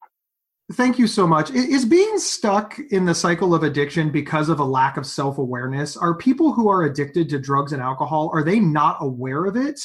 Thank 0.73 0.99
you 0.99 1.07
so 1.07 1.25
much. 1.25 1.49
Is 1.49 1.83
being 1.83 2.19
stuck 2.19 2.77
in 2.91 3.05
the 3.05 3.15
cycle 3.15 3.55
of 3.55 3.63
addiction 3.63 4.11
because 4.11 4.49
of 4.49 4.59
a 4.59 4.63
lack 4.63 4.97
of 4.97 5.05
self-awareness? 5.05 5.97
Are 5.97 6.15
people 6.15 6.53
who 6.53 6.69
are 6.69 6.83
addicted 6.83 7.27
to 7.29 7.39
drugs 7.39 7.73
and 7.73 7.81
alcohol 7.81 8.29
are 8.33 8.43
they 8.43 8.59
not 8.59 8.97
aware 9.01 9.45
of 9.45 9.55
it? 9.55 9.81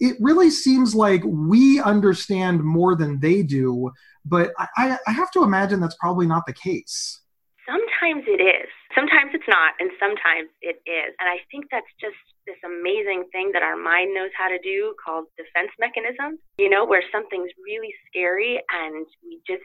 It 0.00 0.16
really 0.20 0.48
seems 0.48 0.94
like 0.94 1.22
we 1.24 1.78
understand 1.80 2.64
more 2.64 2.96
than 2.96 3.20
they 3.20 3.42
do, 3.42 3.92
but 4.24 4.52
I, 4.76 4.98
I 5.06 5.12
have 5.12 5.30
to 5.32 5.42
imagine 5.42 5.78
that's 5.78 5.96
probably 5.96 6.26
not 6.26 6.44
the 6.46 6.54
case. 6.54 7.20
Sometimes 7.66 8.24
it 8.26 8.40
is. 8.42 8.68
Sometimes 8.94 9.32
it's 9.34 9.48
not, 9.48 9.74
and 9.78 9.90
sometimes 10.00 10.48
it 10.62 10.80
is. 10.86 11.14
And 11.20 11.28
I 11.28 11.38
think 11.50 11.66
that's 11.70 11.88
just 12.00 12.16
this 12.46 12.56
amazing 12.64 13.24
thing 13.32 13.50
that 13.52 13.62
our 13.62 13.76
mind 13.76 14.14
knows 14.14 14.30
how 14.36 14.48
to 14.48 14.58
do 14.62 14.94
called 15.04 15.26
defense 15.36 15.70
mechanisms, 15.78 16.40
you 16.58 16.68
know, 16.68 16.84
where 16.84 17.02
something's 17.10 17.50
really 17.64 17.92
scary 18.08 18.60
and 18.72 19.06
we 19.22 19.40
just 19.46 19.64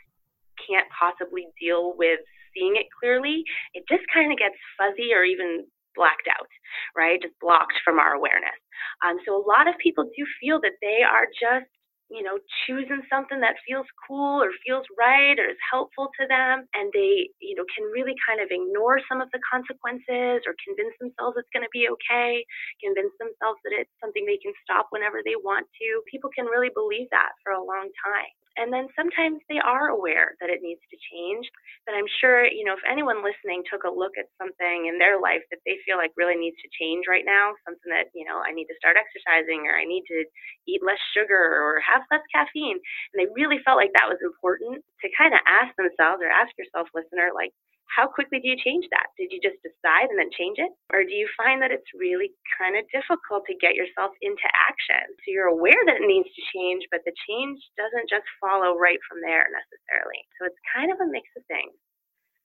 can't 0.70 0.88
possibly 0.94 1.48
deal 1.60 1.98
with 1.98 2.20
seeing 2.54 2.76
it 2.76 2.88
clearly, 3.00 3.44
it 3.74 3.84
just 3.90 4.06
kind 4.14 4.32
of 4.32 4.38
gets 4.38 4.56
fuzzy 4.78 5.14
or 5.14 5.24
even 5.24 5.66
blacked 5.96 6.30
out, 6.30 6.50
right? 6.96 7.22
Just 7.22 7.38
blocked 7.42 7.76
from 7.84 8.00
our 8.00 8.14
awareness. 8.14 8.58
Um, 9.06 9.18
so 9.26 9.36
a 9.36 9.44
lot 9.46 9.68
of 9.68 9.76
people 9.82 10.06
do 10.06 10.24
feel 10.40 10.62
that 10.62 10.78
they 10.82 11.02
are 11.04 11.28
just 11.34 11.70
you 12.10 12.26
know, 12.26 12.42
choosing 12.66 13.06
something 13.06 13.38
that 13.38 13.62
feels 13.62 13.86
cool 14.10 14.42
or 14.42 14.50
feels 14.66 14.86
right 14.98 15.38
or 15.38 15.46
is 15.46 15.62
helpful 15.70 16.10
to 16.18 16.26
them. 16.26 16.66
And 16.74 16.90
they, 16.90 17.30
you 17.38 17.54
know, 17.54 17.66
can 17.70 17.86
really 17.94 18.18
kind 18.26 18.42
of 18.42 18.50
ignore 18.50 18.98
some 19.06 19.22
of 19.22 19.30
the 19.30 19.40
consequences 19.46 20.42
or 20.50 20.58
convince 20.66 20.98
themselves 20.98 21.38
it's 21.38 21.54
going 21.54 21.66
to 21.66 21.70
be 21.70 21.86
okay, 21.86 22.42
convince 22.82 23.14
themselves 23.22 23.62
that 23.62 23.78
it's 23.78 23.94
something 24.02 24.26
they 24.26 24.42
can 24.42 24.58
stop 24.66 24.90
whenever 24.90 25.22
they 25.22 25.38
want 25.38 25.70
to. 25.78 26.02
People 26.10 26.34
can 26.34 26.50
really 26.50 26.74
believe 26.74 27.06
that 27.14 27.38
for 27.46 27.54
a 27.54 27.62
long 27.62 27.94
time. 28.02 28.34
And 28.58 28.74
then 28.74 28.88
sometimes 28.96 29.40
they 29.48 29.60
are 29.60 29.90
aware 29.94 30.36
that 30.42 30.50
it 30.50 30.62
needs 30.62 30.82
to 30.92 30.98
change. 31.12 31.48
But 31.86 31.96
I'm 31.96 32.10
sure, 32.20 32.46
you 32.46 32.66
know, 32.66 32.74
if 32.74 32.84
anyone 32.86 33.24
listening 33.24 33.64
took 33.70 33.84
a 33.86 33.92
look 33.94 34.14
at 34.18 34.30
something 34.38 34.86
in 34.90 34.98
their 35.00 35.22
life 35.22 35.42
that 35.50 35.62
they 35.66 35.78
feel 35.86 35.98
like 35.98 36.12
really 36.18 36.36
needs 36.36 36.58
to 36.62 36.70
change 36.76 37.06
right 37.08 37.26
now, 37.26 37.54
something 37.66 37.90
that, 37.94 38.12
you 38.14 38.26
know, 38.26 38.42
I 38.42 38.52
need 38.52 38.68
to 38.70 38.78
start 38.78 38.98
exercising 39.00 39.66
or 39.70 39.78
I 39.78 39.86
need 39.86 40.04
to 40.12 40.26
eat 40.68 40.82
less 40.86 41.00
sugar 41.16 41.38
or 41.38 41.82
have 41.82 42.04
less 42.12 42.26
caffeine, 42.34 42.78
and 43.14 43.18
they 43.18 43.30
really 43.34 43.60
felt 43.64 43.78
like 43.80 43.94
that 43.98 44.10
was 44.10 44.22
important 44.22 44.84
to 45.02 45.08
kind 45.18 45.34
of 45.34 45.42
ask 45.48 45.74
themselves 45.78 46.22
or 46.22 46.30
ask 46.30 46.52
yourself, 46.58 46.90
listener, 46.94 47.32
like, 47.34 47.54
how 47.90 48.06
quickly 48.06 48.38
do 48.38 48.48
you 48.48 48.58
change 48.62 48.86
that? 48.94 49.10
Did 49.18 49.34
you 49.34 49.42
just 49.42 49.58
decide 49.66 50.14
and 50.14 50.20
then 50.22 50.30
change 50.30 50.62
it? 50.62 50.70
Or 50.94 51.02
do 51.02 51.14
you 51.14 51.26
find 51.34 51.58
that 51.62 51.74
it's 51.74 51.90
really 51.98 52.30
kind 52.54 52.78
of 52.78 52.86
difficult 52.94 53.50
to 53.50 53.58
get 53.58 53.74
yourself 53.74 54.14
into 54.22 54.46
action? 54.70 55.10
So 55.26 55.34
you're 55.34 55.50
aware 55.50 55.82
that 55.90 55.98
it 55.98 56.06
needs 56.06 56.30
to 56.30 56.44
change, 56.54 56.86
but 56.94 57.02
the 57.04 57.16
change 57.26 57.58
doesn't 57.76 58.08
just 58.10 58.26
follow 58.38 58.78
right 58.78 59.02
from 59.10 59.26
there 59.26 59.50
necessarily. 59.50 60.22
So 60.38 60.46
it's 60.46 60.62
kind 60.70 60.94
of 60.94 61.02
a 61.02 61.10
mix 61.10 61.26
of 61.34 61.42
things. 61.50 61.74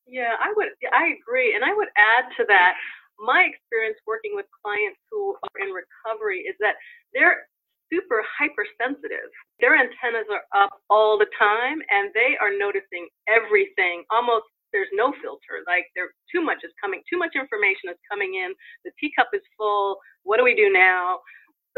Yeah, 0.09 0.37
I 0.41 0.53
would, 0.57 0.73
I 0.93 1.17
agree. 1.17 1.53
And 1.53 1.65
I 1.65 1.73
would 1.77 1.93
add 1.97 2.29
to 2.41 2.45
that, 2.49 2.77
my 3.21 3.47
experience 3.47 4.01
working 4.09 4.33
with 4.35 4.49
clients 4.65 4.99
who 5.13 5.37
are 5.39 5.59
in 5.61 5.71
recovery 5.71 6.45
is 6.49 6.57
that 6.61 6.81
they're 7.13 7.47
super 7.93 8.25
hypersensitive. 8.27 9.29
Their 9.61 9.77
antennas 9.77 10.27
are 10.33 10.45
up 10.57 10.73
all 10.89 11.21
the 11.21 11.31
time 11.39 11.79
and 11.93 12.11
they 12.17 12.35
are 12.41 12.51
noticing 12.51 13.07
everything 13.29 14.03
almost 14.11 14.49
there's 14.75 14.91
no 14.91 15.15
filter. 15.23 15.63
Like 15.71 15.87
there 15.95 16.11
too 16.27 16.43
much 16.43 16.67
is 16.67 16.75
coming, 16.83 17.01
too 17.07 17.17
much 17.17 17.39
information 17.39 17.95
is 17.95 18.01
coming 18.11 18.35
in. 18.35 18.51
The 18.83 18.91
teacup 18.99 19.31
is 19.31 19.47
full. 19.55 20.03
What 20.27 20.43
do 20.43 20.45
we 20.45 20.59
do 20.59 20.69
now? 20.75 21.23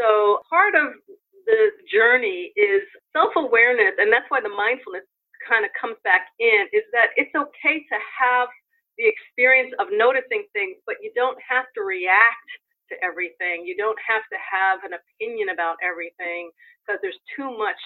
So 0.01 0.41
part 0.49 0.73
of 0.73 0.97
the 1.45 1.71
journey 1.93 2.51
is 2.57 2.81
self-awareness, 3.13 4.01
and 4.01 4.11
that's 4.11 4.27
why 4.33 4.41
the 4.41 4.51
mindfulness 4.51 5.05
kind 5.45 5.63
of 5.63 5.71
comes 5.79 5.95
back 6.03 6.33
in. 6.41 6.65
Is 6.73 6.83
that 6.91 7.13
it's 7.15 7.31
okay 7.37 7.85
to 7.85 7.97
have 8.01 8.49
the 8.97 9.05
experience 9.05 9.71
of 9.77 9.93
noticing 9.93 10.49
things, 10.57 10.81
but 10.89 10.97
you 11.05 11.13
don't 11.13 11.37
have 11.45 11.69
to 11.77 11.85
react 11.85 12.49
to 12.89 12.97
everything. 13.05 13.61
You 13.61 13.77
don't 13.77 13.99
have 14.01 14.25
to 14.33 14.37
have 14.41 14.81
an 14.81 14.97
opinion 14.97 15.53
about 15.53 15.77
everything 15.85 16.49
because 16.81 16.97
there's 17.05 17.19
too 17.37 17.53
much 17.53 17.77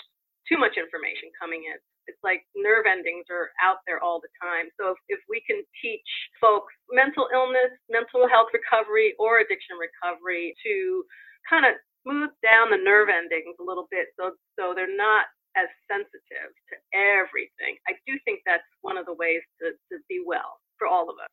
too 0.50 0.58
much 0.58 0.74
information 0.80 1.30
coming 1.38 1.62
in 1.69 1.78
it's 2.08 2.22
like 2.24 2.44
nerve 2.56 2.86
endings 2.90 3.26
are 3.30 3.52
out 3.62 3.84
there 3.86 4.02
all 4.02 4.20
the 4.20 4.32
time. 4.42 4.70
So 4.80 4.92
if, 4.92 5.20
if 5.20 5.22
we 5.30 5.42
can 5.46 5.62
teach 5.82 6.10
folks 6.40 6.74
mental 6.90 7.28
illness, 7.34 7.72
mental 7.90 8.28
health 8.28 8.50
recovery, 8.54 9.14
or 9.20 9.40
addiction 9.40 9.78
recovery 9.78 10.56
to 10.66 11.04
kind 11.50 11.66
of 11.66 11.74
smooth 12.04 12.34
down 12.42 12.72
the 12.72 12.82
nerve 12.82 13.10
endings 13.10 13.56
a 13.62 13.64
little 13.64 13.86
bit 13.92 14.08
so 14.18 14.32
so 14.58 14.74
they're 14.74 14.90
not 14.90 15.26
as 15.58 15.68
sensitive 15.90 16.50
to 16.70 16.76
everything. 16.96 17.76
I 17.88 17.94
do 18.08 18.18
think 18.26 18.40
that's 18.46 18.64
one 18.82 18.98
of 18.98 19.06
the 19.06 19.14
ways 19.14 19.42
to, 19.60 19.72
to 19.92 20.02
be 20.08 20.24
well 20.26 20.60
for 20.78 20.88
all 20.88 21.10
of 21.10 21.16
us. 21.22 21.30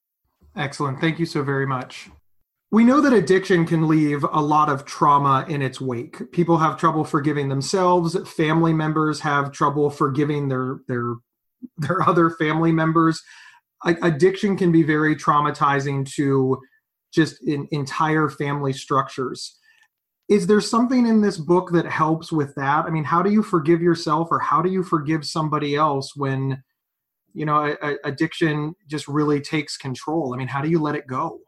Excellent. 0.56 1.00
Thank 1.00 1.18
you 1.18 1.26
so 1.26 1.42
very 1.42 1.66
much. 1.66 2.10
We 2.70 2.84
know 2.84 3.00
that 3.00 3.14
addiction 3.14 3.64
can 3.64 3.88
leave 3.88 4.24
a 4.24 4.42
lot 4.42 4.68
of 4.68 4.84
trauma 4.84 5.46
in 5.48 5.62
its 5.62 5.80
wake. 5.80 6.30
People 6.32 6.58
have 6.58 6.76
trouble 6.76 7.02
forgiving 7.02 7.48
themselves, 7.48 8.16
family 8.28 8.74
members 8.74 9.20
have 9.20 9.52
trouble 9.52 9.88
forgiving 9.90 10.48
their 10.48 10.80
their 10.86 11.14
their 11.78 12.06
other 12.08 12.30
family 12.30 12.72
members. 12.72 13.22
Addiction 13.84 14.56
can 14.56 14.72
be 14.72 14.82
very 14.82 15.14
traumatizing 15.14 16.08
to 16.14 16.58
just 17.12 17.42
entire 17.42 18.28
family 18.28 18.72
structures. 18.72 19.56
Is 20.28 20.46
there 20.46 20.60
something 20.60 21.06
in 21.06 21.22
this 21.22 21.38
book 21.38 21.70
that 21.72 21.86
helps 21.86 22.30
with 22.30 22.54
that? 22.56 22.84
I 22.84 22.90
mean, 22.90 23.04
how 23.04 23.22
do 23.22 23.30
you 23.30 23.42
forgive 23.42 23.80
yourself 23.80 24.28
or 24.30 24.40
how 24.40 24.60
do 24.60 24.70
you 24.70 24.82
forgive 24.82 25.24
somebody 25.24 25.74
else 25.74 26.14
when 26.16 26.62
you 27.32 27.46
know 27.46 27.64
a, 27.64 27.88
a 27.88 27.96
addiction 28.04 28.74
just 28.88 29.08
really 29.08 29.40
takes 29.40 29.76
control? 29.78 30.34
I 30.34 30.36
mean, 30.36 30.48
how 30.48 30.60
do 30.60 30.68
you 30.68 30.80
let 30.80 30.96
it 30.96 31.06
go? 31.06 31.40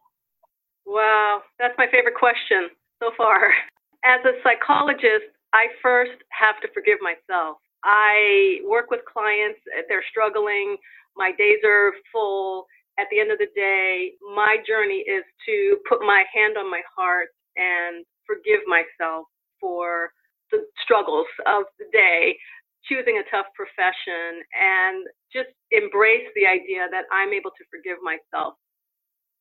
Wow, 0.90 1.42
that's 1.62 1.78
my 1.78 1.86
favorite 1.86 2.18
question 2.18 2.66
so 2.98 3.12
far. 3.16 3.54
As 4.02 4.18
a 4.26 4.42
psychologist, 4.42 5.30
I 5.54 5.70
first 5.80 6.18
have 6.34 6.58
to 6.62 6.68
forgive 6.74 6.98
myself. 6.98 7.58
I 7.84 8.58
work 8.66 8.90
with 8.90 9.06
clients, 9.06 9.60
eh, 9.78 9.86
they're 9.88 10.02
struggling, 10.10 10.76
my 11.14 11.30
days 11.38 11.62
are 11.64 11.94
full. 12.10 12.66
At 12.98 13.06
the 13.12 13.20
end 13.20 13.30
of 13.30 13.38
the 13.38 13.54
day, 13.54 14.18
my 14.34 14.56
journey 14.66 15.06
is 15.06 15.22
to 15.46 15.78
put 15.88 16.00
my 16.02 16.24
hand 16.34 16.58
on 16.58 16.68
my 16.68 16.82
heart 16.90 17.28
and 17.54 18.04
forgive 18.26 18.66
myself 18.66 19.30
for 19.60 20.10
the 20.50 20.66
struggles 20.82 21.30
of 21.46 21.70
the 21.78 21.86
day, 21.92 22.36
choosing 22.82 23.22
a 23.22 23.30
tough 23.30 23.46
profession, 23.54 24.42
and 24.58 25.06
just 25.32 25.54
embrace 25.70 26.26
the 26.34 26.50
idea 26.50 26.90
that 26.90 27.06
I'm 27.14 27.32
able 27.32 27.54
to 27.54 27.64
forgive 27.70 28.02
myself 28.02 28.58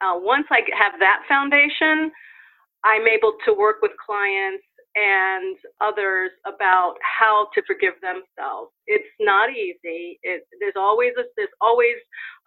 uh, 0.02 0.16
once 0.16 0.48
I 0.52 0.62
have 0.78 1.00
that 1.00 1.24
foundation, 1.28 2.12
I'm 2.84 3.08
able 3.08 3.34
to 3.46 3.54
work 3.54 3.78
with 3.82 3.92
clients 4.04 4.64
and 4.96 5.58
others 5.82 6.32
about 6.48 6.96
how 7.04 7.48
to 7.54 7.62
forgive 7.68 7.94
themselves. 8.02 8.72
It's 8.88 9.08
not 9.20 9.52
easy. 9.52 10.20
It, 10.24 10.44
there's 10.60 10.78
always 10.78 11.14
a, 11.20 11.24
there's 11.38 11.54
always 11.62 11.96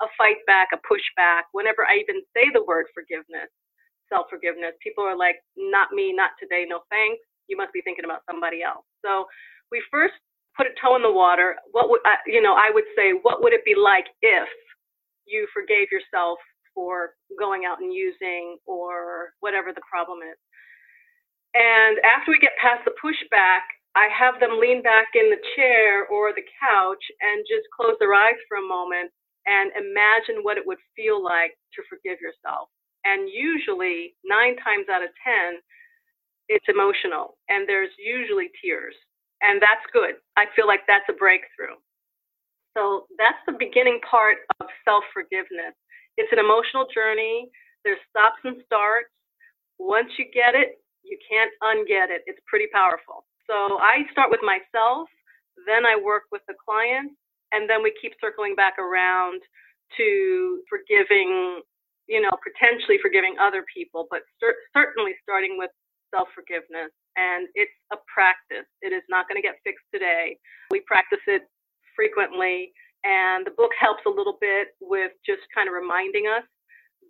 a 0.03 0.07
fight 0.19 0.41
back, 0.47 0.69
a 0.73 0.81
pushback. 0.83 1.49
Whenever 1.53 1.87
I 1.87 2.01
even 2.01 2.23
say 2.35 2.49
the 2.53 2.65
word 2.65 2.87
forgiveness, 2.95 3.49
self 4.09 4.27
forgiveness, 4.31 4.75
people 4.83 5.05
are 5.05 5.17
like, 5.17 5.37
"Not 5.57 5.93
me, 5.93 6.13
not 6.13 6.33
today, 6.41 6.65
no 6.69 6.81
thanks." 6.91 7.23
You 7.49 7.57
must 7.57 7.73
be 7.73 7.83
thinking 7.83 8.05
about 8.05 8.23
somebody 8.29 8.63
else. 8.63 8.85
So 9.05 9.27
we 9.71 9.83
first 9.91 10.15
put 10.57 10.67
a 10.67 10.75
toe 10.81 10.97
in 10.97 11.03
the 11.03 11.13
water. 11.13 11.57
What 11.73 11.91
would 11.91 12.01
uh, 12.05 12.21
you 12.27 12.43
know? 12.43 12.55
I 12.55 12.71
would 12.75 12.89
say, 12.97 13.13
what 13.23 13.43
would 13.43 13.53
it 13.53 13.65
be 13.65 13.77
like 13.77 14.07
if 14.23 14.49
you 15.27 15.47
forgave 15.55 15.89
yourself 15.93 16.39
for 16.75 17.15
going 17.39 17.65
out 17.65 17.81
and 17.81 17.93
using 17.93 18.59
or 18.67 19.35
whatever 19.41 19.73
the 19.73 19.85
problem 19.89 20.21
is. 20.21 20.39
And 21.55 21.99
after 22.01 22.33
we 22.33 22.39
get 22.39 22.57
past 22.61 22.85
the 22.85 22.97
pushback, 22.97 23.69
I 23.95 24.09
have 24.09 24.41
them 24.41 24.57
lean 24.57 24.83
back 24.83 25.13
in 25.15 25.29
the 25.29 25.43
chair 25.55 26.07
or 26.09 26.33
the 26.33 26.47
couch 26.57 27.05
and 27.21 27.45
just 27.45 27.69
close 27.77 27.97
their 28.01 28.15
eyes 28.15 28.41
for 28.49 28.57
a 28.57 28.65
moment 28.65 29.13
and 29.45 29.69
imagine 29.77 30.41
what 30.41 30.57
it 30.57 30.65
would 30.65 30.81
feel 30.97 31.23
like 31.23 31.53
to 31.77 31.83
forgive 31.91 32.17
yourself. 32.21 32.69
And 33.05 33.29
usually, 33.29 34.15
nine 34.25 34.57
times 34.65 34.87
out 34.89 35.03
of 35.03 35.11
10, 35.27 35.61
it's 36.49 36.65
emotional 36.69 37.37
and 37.49 37.69
there's 37.69 37.91
usually 37.99 38.49
tears. 38.63 38.95
And 39.43 39.61
that's 39.61 39.85
good. 39.93 40.17
I 40.39 40.47
feel 40.55 40.67
like 40.67 40.87
that's 40.87 41.09
a 41.11 41.19
breakthrough. 41.19 41.77
So 42.77 43.07
that's 43.19 43.41
the 43.47 43.59
beginning 43.59 44.01
part 44.09 44.39
of 44.61 44.67
self 44.85 45.05
forgiveness. 45.13 45.75
It's 46.17 46.33
an 46.33 46.39
emotional 46.39 46.87
journey. 46.93 47.49
There's 47.85 48.01
stops 48.11 48.41
and 48.45 48.63
starts. 48.67 49.11
Once 49.79 50.09
you 50.19 50.27
get 50.33 50.55
it, 50.55 50.79
you 51.03 51.19
can't 51.29 51.51
unget 51.63 52.11
it. 52.15 52.23
It's 52.27 52.41
pretty 52.47 52.67
powerful. 52.73 53.25
So 53.49 53.79
I 53.83 54.07
start 54.13 54.31
with 54.31 54.41
myself, 54.43 55.09
then 55.67 55.85
I 55.85 55.97
work 55.99 56.25
with 56.33 56.43
the 56.49 56.55
client, 56.57 57.13
and 57.53 57.69
then 57.69 57.83
we 57.83 57.93
keep 58.01 58.13
circling 58.21 58.55
back 58.55 58.79
around 58.79 59.43
to 59.99 60.63
forgiving, 60.71 61.61
you 62.09 62.21
know, 62.23 62.33
potentially 62.41 62.99
forgiving 63.03 63.37
other 63.43 63.65
people, 63.75 64.07
but 64.11 64.23
cer- 64.41 64.57
certainly 64.73 65.13
starting 65.23 65.59
with 65.59 65.71
self 66.15 66.29
forgiveness. 66.35 66.93
And 67.17 67.49
it's 67.55 67.75
a 67.93 67.99
practice. 68.09 68.65
It 68.81 68.93
is 68.95 69.03
not 69.11 69.29
going 69.29 69.37
to 69.37 69.45
get 69.45 69.61
fixed 69.65 69.85
today. 69.93 70.39
We 70.71 70.81
practice 70.87 71.21
it 71.27 71.43
frequently 71.95 72.73
and 73.05 73.47
the 73.47 73.55
book 73.57 73.73
helps 73.79 74.03
a 74.07 74.11
little 74.11 74.39
bit 74.41 74.75
with 74.81 75.13
just 75.27 75.43
kind 75.55 75.69
of 75.69 75.75
reminding 75.75 76.27
us 76.27 76.47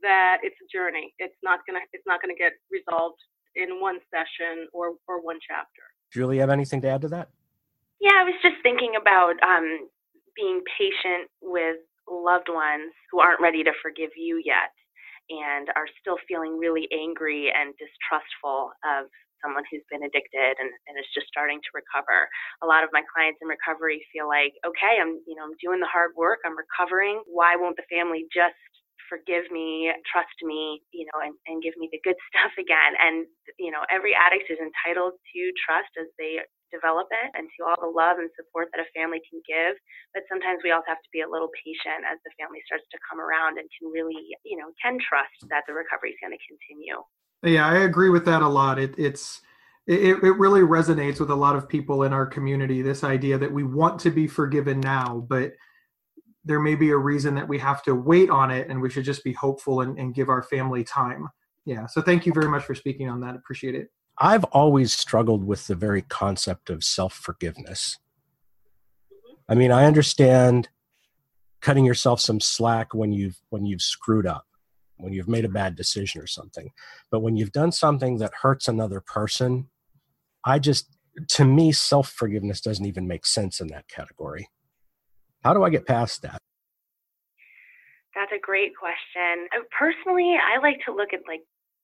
that 0.03 0.39
it's 0.43 0.57
a 0.61 0.69
journey. 0.73 1.15
It's 1.19 1.37
not 1.43 1.61
gonna 1.67 1.85
it's 1.93 2.07
not 2.07 2.21
gonna 2.21 2.39
get 2.39 2.53
resolved 2.71 3.21
in 3.55 3.81
one 3.81 3.99
session 4.11 4.69
or 4.73 4.95
or 5.09 5.23
one 5.23 5.39
chapter. 5.47 5.83
Julie, 6.13 6.39
have 6.39 6.51
anything 6.51 6.81
to 6.83 6.89
add 6.89 7.03
to 7.03 7.09
that? 7.09 7.29
Yeah, 8.01 8.19
I 8.19 8.25
was 8.25 8.35
just 8.43 8.57
thinking 8.63 8.99
about 9.01 9.39
um, 9.47 9.89
being 10.35 10.61
patient 10.77 11.31
with 11.41 11.79
loved 12.11 12.49
ones 12.51 12.93
who 13.11 13.21
aren't 13.21 13.41
ready 13.41 13.63
to 13.63 13.71
forgive 13.81 14.11
you 14.17 14.43
yet 14.45 14.75
and 15.31 15.69
are 15.77 15.87
still 16.01 16.19
feeling 16.27 16.59
really 16.59 16.89
angry 16.93 17.49
and 17.55 17.73
distrustful 17.79 18.73
of 18.85 19.07
someone 19.43 19.67
who's 19.69 19.85
been 19.91 20.07
addicted 20.07 20.57
and, 20.57 20.71
and 20.87 20.95
is 20.97 21.11
just 21.13 21.29
starting 21.29 21.59
to 21.61 21.71
recover. 21.77 22.31
A 22.63 22.67
lot 22.67 22.87
of 22.87 22.95
my 22.95 23.03
clients 23.11 23.43
in 23.43 23.51
recovery 23.51 24.01
feel 24.15 24.31
like, 24.31 24.55
okay, 24.65 25.03
I'm, 25.03 25.19
you 25.27 25.35
know, 25.35 25.45
I'm 25.45 25.59
doing 25.59 25.83
the 25.83 25.91
hard 25.91 26.15
work, 26.15 26.41
I'm 26.47 26.57
recovering. 26.57 27.21
Why 27.27 27.59
won't 27.59 27.77
the 27.77 27.89
family 27.91 28.25
just 28.31 28.57
forgive 29.11 29.45
me, 29.53 29.93
trust 30.09 30.39
me, 30.41 30.81
you 30.95 31.05
know, 31.13 31.21
and, 31.21 31.35
and 31.51 31.61
give 31.61 31.77
me 31.77 31.91
the 31.93 32.01
good 32.01 32.17
stuff 32.33 32.55
again? 32.57 32.97
And, 32.97 33.27
you 33.59 33.75
know, 33.75 33.83
every 33.91 34.15
addict 34.17 34.49
is 34.49 34.63
entitled 34.63 35.19
to 35.19 35.41
trust 35.67 35.93
as 35.99 36.09
they 36.17 36.41
develop 36.73 37.13
it 37.13 37.29
and 37.37 37.47
to 37.53 37.69
all 37.69 37.77
the 37.77 37.93
love 37.93 38.17
and 38.17 38.33
support 38.33 38.73
that 38.73 38.81
a 38.81 38.89
family 38.97 39.21
can 39.29 39.45
give. 39.45 39.77
But 40.17 40.25
sometimes 40.33 40.65
we 40.65 40.73
also 40.73 40.89
have 40.89 41.05
to 41.05 41.13
be 41.13 41.21
a 41.21 41.29
little 41.29 41.53
patient 41.53 42.09
as 42.09 42.17
the 42.25 42.33
family 42.41 42.65
starts 42.65 42.89
to 42.91 42.99
come 43.05 43.21
around 43.21 43.61
and 43.61 43.69
can 43.77 43.93
really, 43.93 44.33
you 44.43 44.57
know, 44.57 44.73
can 44.81 44.97
trust 44.97 45.45
that 45.53 45.69
the 45.69 45.77
recovery 45.77 46.17
is 46.17 46.21
going 46.25 46.33
to 46.33 46.43
continue. 46.49 46.97
Yeah, 47.43 47.67
I 47.67 47.79
agree 47.79 48.11
with 48.11 48.25
that 48.27 48.43
a 48.43 48.49
lot. 48.49 48.79
It, 48.79 48.95
it's 48.97 49.41
it, 49.87 50.23
it 50.23 50.39
really 50.39 50.61
resonates 50.61 51.19
with 51.19 51.31
a 51.31 51.35
lot 51.35 51.57
of 51.57 51.69
people 51.69 52.05
in 52.05 52.13
our 52.13 52.27
community. 52.27 52.83
This 52.83 53.03
idea 53.03 53.37
that 53.39 53.53
we 53.53 53.65
want 53.65 53.99
to 54.01 54.11
be 54.11 54.29
forgiven 54.29 54.81
now, 54.81 55.27
but 55.29 55.53
there 56.45 56.61
may 56.61 56.77
be 56.77 56.91
a 56.91 56.97
reason 56.97 57.35
that 57.35 57.49
we 57.49 57.59
have 57.59 57.83
to 57.85 57.95
wait 57.95 58.31
on 58.31 58.51
it, 58.51 58.69
and 58.69 58.81
we 58.81 58.91
should 58.91 59.05
just 59.05 59.25
be 59.25 59.33
hopeful 59.33 59.81
and, 59.81 59.99
and 59.99 60.15
give 60.15 60.29
our 60.29 60.43
family 60.43 60.85
time. 60.85 61.29
Yeah. 61.65 61.87
So 61.87 62.01
thank 62.01 62.27
you 62.27 62.33
very 62.33 62.49
much 62.49 62.65
for 62.65 62.75
speaking 62.75 63.09
on 63.09 63.21
that. 63.21 63.35
Appreciate 63.35 63.75
it. 63.75 63.89
I've 64.19 64.45
always 64.45 64.93
struggled 64.93 65.45
with 65.45 65.67
the 65.67 65.75
very 65.75 66.03
concept 66.03 66.71
of 66.71 66.85
self 66.85 67.13
forgiveness. 67.13 67.99
Mm-hmm. 69.13 69.35
I 69.49 69.55
mean, 69.57 69.73
I 69.73 69.85
understand 69.85 70.69
cutting 71.61 71.85
yourself 71.85 72.21
some 72.21 72.41
slack 72.41 72.95
when 72.95 73.13
you've 73.13 73.41
when 73.51 73.67
you've 73.67 73.83
screwed 73.83 74.27
up 74.27 74.47
when 75.03 75.13
you've 75.13 75.29
made 75.29 75.45
a 75.45 75.49
bad 75.49 75.77
decision 75.77 76.21
or 76.21 76.27
something. 76.27 76.71
But 77.11 77.21
when 77.21 77.37
you've 77.37 77.53
done 77.53 77.73
something 77.73 78.19
that 78.19 78.33
hurts 78.43 78.69
another 78.69 79.01
person, 79.01 79.69
I 80.45 80.59
just, 80.59 80.97
to 81.31 81.45
me, 81.45 81.73
self 81.73 82.11
forgiveness 82.11 82.61
doesn't 82.61 82.87
even 82.87 83.07
make 83.07 83.27
sense 83.27 83.61
in 83.61 83.69
that 83.69 83.89
category. 83.89 84.49
How 85.43 85.55
do 85.55 85.65
I 85.65 85.71
get 85.71 85.87
past 85.87 86.23
that? 86.23 86.39
That's 88.15 88.33
a 88.33 88.41
great 88.41 88.73
question. 88.77 89.49
Uh, 89.57 89.65
personally, 89.77 90.37
I 90.37 90.61
like 90.61 90.79
to 90.87 90.95
look 90.95 91.13
at 91.13 91.21
like 91.27 91.43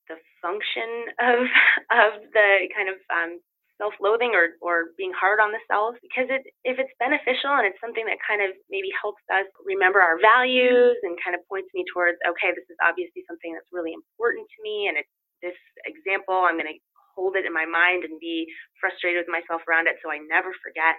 the 0.09 0.16
function 0.40 1.12
of 1.20 1.46
of 1.90 2.33
the 2.33 2.68
kind 2.74 2.88
of 2.88 2.96
um, 3.11 3.40
self-loathing 3.78 4.34
or, 4.34 4.58
or 4.60 4.92
being 4.98 5.14
hard 5.14 5.38
on 5.38 5.54
the 5.54 5.62
self 5.70 5.94
because 6.02 6.26
it, 6.28 6.42
if 6.66 6.76
it's 6.82 6.92
beneficial 6.98 7.54
and 7.54 7.64
it's 7.64 7.78
something 7.78 8.04
that 8.04 8.18
kind 8.22 8.42
of 8.42 8.50
maybe 8.68 8.90
helps 8.98 9.22
us 9.30 9.46
remember 9.62 10.02
our 10.02 10.18
values 10.18 10.98
and 11.06 11.14
kind 11.22 11.38
of 11.38 11.42
points 11.46 11.70
me 11.72 11.86
towards 11.94 12.18
okay 12.26 12.50
this 12.52 12.66
is 12.66 12.78
obviously 12.82 13.22
something 13.30 13.54
that's 13.54 13.70
really 13.70 13.94
important 13.94 14.44
to 14.50 14.58
me 14.66 14.90
and 14.90 14.98
it's 14.98 15.14
this 15.40 15.58
example 15.86 16.34
i'm 16.34 16.58
going 16.58 16.66
to 16.66 16.78
hold 17.14 17.34
it 17.34 17.46
in 17.46 17.54
my 17.54 17.66
mind 17.66 18.06
and 18.06 18.18
be 18.22 18.46
frustrated 18.78 19.22
with 19.26 19.30
myself 19.30 19.62
around 19.66 19.86
it 19.90 19.98
so 20.02 20.10
i 20.10 20.18
never 20.30 20.54
forget. 20.62 20.94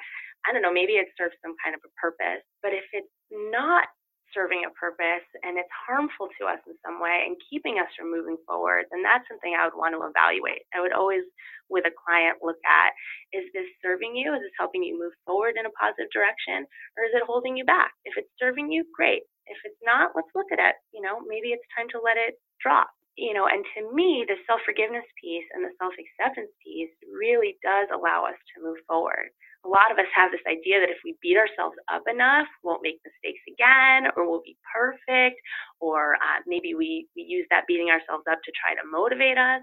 I 0.47 0.51
don't 0.55 0.63
know 0.63 0.71
maybe 0.71 0.99
it 0.99 1.11
serves 1.19 1.35
some 1.43 1.55
kind 1.59 1.75
of 1.75 1.83
a 1.83 1.91
purpose. 1.99 2.43
But 2.63 2.71
if 2.71 2.87
it's 2.95 3.11
not 3.31 3.87
serving 4.33 4.65
a 4.65 4.73
purpose 4.77 5.25
and 5.43 5.57
it's 5.57 5.71
harmful 5.73 6.29
to 6.39 6.47
us 6.47 6.61
in 6.67 6.75
some 6.85 7.01
way 7.01 7.25
and 7.25 7.39
keeping 7.49 7.79
us 7.81 7.89
from 7.97 8.11
moving 8.11 8.37
forward, 8.45 8.85
then 8.91 9.03
that's 9.03 9.27
something 9.27 9.53
I 9.53 9.67
would 9.67 9.77
want 9.77 9.95
to 9.95 10.03
evaluate. 10.05 10.65
I 10.73 10.81
would 10.81 10.93
always, 10.93 11.25
with 11.69 11.85
a 11.89 11.93
client, 11.93 12.41
look 12.41 12.59
at 12.65 12.91
is 13.33 13.45
this 13.53 13.67
serving 13.81 14.15
you? 14.15 14.33
Is 14.33 14.41
this 14.41 14.57
helping 14.59 14.83
you 14.83 14.97
move 14.97 15.13
forward 15.25 15.55
in 15.59 15.65
a 15.69 15.73
positive 15.77 16.09
direction? 16.13 16.65
Or 16.97 17.05
is 17.05 17.13
it 17.13 17.27
holding 17.27 17.57
you 17.57 17.65
back? 17.65 17.93
If 18.05 18.17
it's 18.17 18.31
serving 18.39 18.71
you, 18.71 18.85
great. 18.93 19.23
If 19.49 19.57
it's 19.65 19.81
not, 19.81 20.13
let's 20.15 20.31
look 20.33 20.49
at 20.53 20.61
it. 20.61 20.75
You 20.93 21.01
know, 21.01 21.21
maybe 21.25 21.53
it's 21.53 21.65
time 21.75 21.89
to 21.93 22.01
let 22.01 22.17
it 22.17 22.37
drop. 22.61 22.89
You 23.17 23.33
know, 23.35 23.51
and 23.51 23.65
to 23.75 23.91
me, 23.91 24.23
the 24.23 24.39
self 24.47 24.61
forgiveness 24.63 25.03
piece 25.19 25.43
and 25.51 25.65
the 25.65 25.75
self 25.75 25.91
acceptance 25.99 26.53
piece 26.63 26.93
really 27.11 27.59
does 27.59 27.91
allow 27.91 28.23
us 28.25 28.39
to 28.55 28.63
move 28.63 28.79
forward 28.87 29.27
a 29.65 29.69
lot 29.69 29.91
of 29.91 29.99
us 29.99 30.07
have 30.15 30.31
this 30.31 30.43
idea 30.47 30.79
that 30.79 30.91
if 30.91 31.03
we 31.03 31.19
beat 31.19 31.35
ourselves 31.35 31.75
up 31.91 32.03
enough, 32.07 32.47
we 32.63 32.71
won't 32.71 32.85
make 32.85 33.03
mistakes 33.03 33.43
again, 33.43 34.07
or 34.15 34.23
we'll 34.23 34.45
be 34.45 34.55
perfect, 34.63 35.35
or 35.83 36.15
uh, 36.15 36.39
maybe 36.47 36.75
we, 36.75 37.07
we 37.15 37.27
use 37.27 37.45
that 37.51 37.67
beating 37.67 37.91
ourselves 37.91 38.23
up 38.31 38.39
to 38.43 38.51
try 38.55 38.71
to 38.71 38.87
motivate 38.87 39.37
us. 39.37 39.59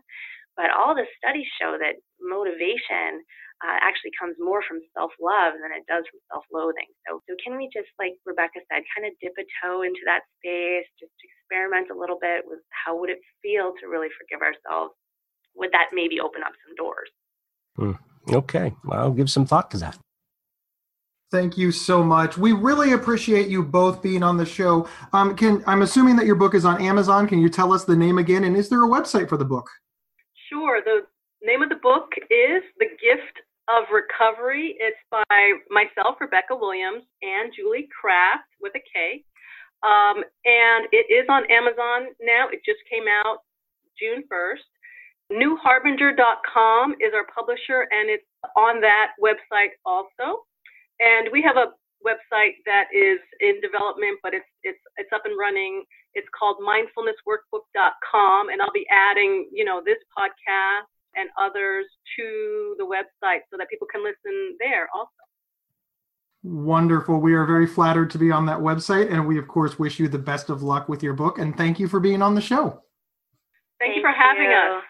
But 0.56 0.72
all 0.72 0.96
the 0.96 1.08
studies 1.20 1.48
show 1.60 1.76
that 1.80 2.00
motivation 2.20 3.24
uh, 3.64 3.76
actually 3.80 4.12
comes 4.16 4.36
more 4.40 4.60
from 4.64 4.84
self 4.92 5.12
love 5.20 5.56
than 5.60 5.72
it 5.72 5.84
does 5.88 6.04
from 6.08 6.20
self 6.32 6.44
loathing. 6.52 6.88
So, 7.08 7.20
so, 7.28 7.36
can 7.40 7.56
we 7.56 7.68
just, 7.72 7.88
like 8.00 8.16
Rebecca 8.24 8.60
said, 8.68 8.84
kind 8.92 9.08
of 9.08 9.16
dip 9.20 9.36
a 9.36 9.44
toe 9.60 9.80
into 9.84 10.00
that 10.04 10.24
space, 10.40 10.88
just 11.00 11.12
experiment 11.24 11.88
a 11.92 11.96
little 11.96 12.20
bit 12.20 12.44
with 12.44 12.60
how 12.72 12.96
would 12.96 13.08
it 13.08 13.20
feel 13.40 13.72
to 13.80 13.88
really 13.88 14.12
forgive 14.16 14.44
ourselves? 14.44 14.96
Would 15.56 15.72
that 15.72 15.92
maybe 15.96 16.20
open 16.20 16.44
up 16.44 16.52
some 16.64 16.76
doors? 16.76 17.08
Hmm. 17.76 17.96
Okay, 18.32 18.74
I'll 18.90 19.12
give 19.12 19.30
some 19.30 19.46
thought 19.46 19.70
to 19.72 19.78
that. 19.78 19.98
Thank 21.30 21.58
you 21.58 21.72
so 21.72 22.04
much. 22.04 22.38
We 22.38 22.52
really 22.52 22.92
appreciate 22.92 23.48
you 23.48 23.62
both 23.62 24.00
being 24.00 24.22
on 24.22 24.36
the 24.36 24.46
show. 24.46 24.88
Um, 25.12 25.36
can 25.36 25.62
I'm 25.66 25.82
assuming 25.82 26.16
that 26.16 26.26
your 26.26 26.36
book 26.36 26.54
is 26.54 26.64
on 26.64 26.80
Amazon. 26.80 27.26
Can 27.26 27.40
you 27.40 27.48
tell 27.48 27.72
us 27.72 27.84
the 27.84 27.96
name 27.96 28.18
again? 28.18 28.44
And 28.44 28.56
is 28.56 28.68
there 28.68 28.84
a 28.84 28.88
website 28.88 29.28
for 29.28 29.36
the 29.36 29.44
book? 29.44 29.68
Sure. 30.48 30.80
The 30.84 31.00
name 31.42 31.62
of 31.62 31.68
the 31.68 31.82
book 31.82 32.12
is 32.30 32.62
The 32.78 32.86
Gift 33.02 33.42
of 33.68 33.84
Recovery. 33.92 34.76
It's 34.78 34.98
by 35.10 35.24
myself, 35.68 36.16
Rebecca 36.20 36.54
Williams, 36.54 37.02
and 37.22 37.52
Julie 37.54 37.88
Kraft 37.90 38.48
with 38.60 38.72
a 38.76 38.82
K. 38.92 39.24
Um, 39.82 40.22
and 40.44 40.86
it 40.92 41.10
is 41.10 41.26
on 41.28 41.42
Amazon 41.50 42.14
now. 42.22 42.48
It 42.48 42.60
just 42.64 42.80
came 42.90 43.04
out 43.08 43.38
June 43.98 44.22
1st. 44.30 44.70
Newharbinger.com 45.32 46.92
is 47.00 47.12
our 47.14 47.26
publisher, 47.34 47.88
and 47.90 48.08
it's 48.08 48.24
on 48.56 48.80
that 48.80 49.12
website 49.22 49.74
also. 49.84 50.46
And 51.00 51.28
we 51.32 51.42
have 51.42 51.56
a 51.56 51.72
website 52.06 52.62
that 52.64 52.86
is 52.94 53.18
in 53.40 53.60
development, 53.60 54.18
but 54.22 54.34
it's 54.34 54.46
it's 54.62 54.78
it's 54.96 55.10
up 55.12 55.22
and 55.24 55.34
running. 55.38 55.82
It's 56.14 56.28
called 56.38 56.58
mindfulnessworkbook.com, 56.62 58.48
and 58.48 58.62
I'll 58.62 58.72
be 58.72 58.86
adding, 58.90 59.48
you 59.52 59.64
know, 59.64 59.82
this 59.84 59.98
podcast 60.16 60.86
and 61.16 61.28
others 61.40 61.86
to 62.16 62.76
the 62.78 62.84
website 62.84 63.40
so 63.50 63.56
that 63.58 63.68
people 63.68 63.88
can 63.90 64.04
listen 64.04 64.56
there 64.60 64.88
also. 64.94 65.10
Wonderful. 66.44 67.20
We 67.20 67.34
are 67.34 67.44
very 67.44 67.66
flattered 67.66 68.10
to 68.10 68.18
be 68.18 68.30
on 68.30 68.46
that 68.46 68.58
website, 68.58 69.12
and 69.12 69.26
we 69.26 69.38
of 69.38 69.48
course 69.48 69.78
wish 69.78 69.98
you 69.98 70.06
the 70.06 70.18
best 70.18 70.50
of 70.50 70.62
luck 70.62 70.88
with 70.88 71.02
your 71.02 71.14
book. 71.14 71.38
And 71.38 71.56
thank 71.56 71.80
you 71.80 71.88
for 71.88 71.98
being 71.98 72.22
on 72.22 72.36
the 72.36 72.40
show. 72.40 72.82
Thank, 73.80 73.92
thank 73.92 73.96
you 73.96 74.02
for 74.02 74.12
having 74.12 74.50
you. 74.50 74.56
us. 74.56 74.84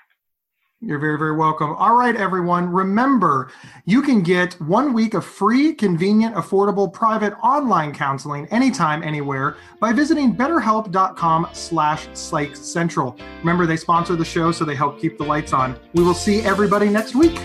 You're 0.87 1.01
very, 1.01 1.19
very 1.19 1.35
welcome. 1.35 1.73
All 1.73 1.97
right, 1.97 2.15
everyone. 2.15 2.71
Remember, 2.71 3.51
you 3.87 4.03
can 4.03 4.23
get 4.23 4.55
one 4.61 4.93
week 4.93 5.15
of 5.15 5.25
free, 5.25 5.75
convenient, 5.75 6.37
affordable, 6.37 6.93
private 6.93 7.35
online 7.43 7.93
counseling 7.93 8.47
anytime, 8.53 9.03
anywhere 9.03 9.57
by 9.81 9.93
visiting 9.93 10.37
betterhelp.com 10.37 11.49
slash 11.53 12.09
psych 12.13 12.55
central. 12.55 13.17
Remember, 13.41 13.67
they 13.67 13.77
sponsor 13.77 14.15
the 14.15 14.25
show, 14.25 14.53
so 14.53 14.65
they 14.65 14.77
help 14.77 15.01
keep 15.01 15.19
the 15.19 15.25
lights 15.25 15.53
on. 15.53 15.77
We 15.95 16.05
will 16.05 16.15
see 16.15 16.41
everybody 16.43 16.89
next 16.89 17.17
week. 17.17 17.37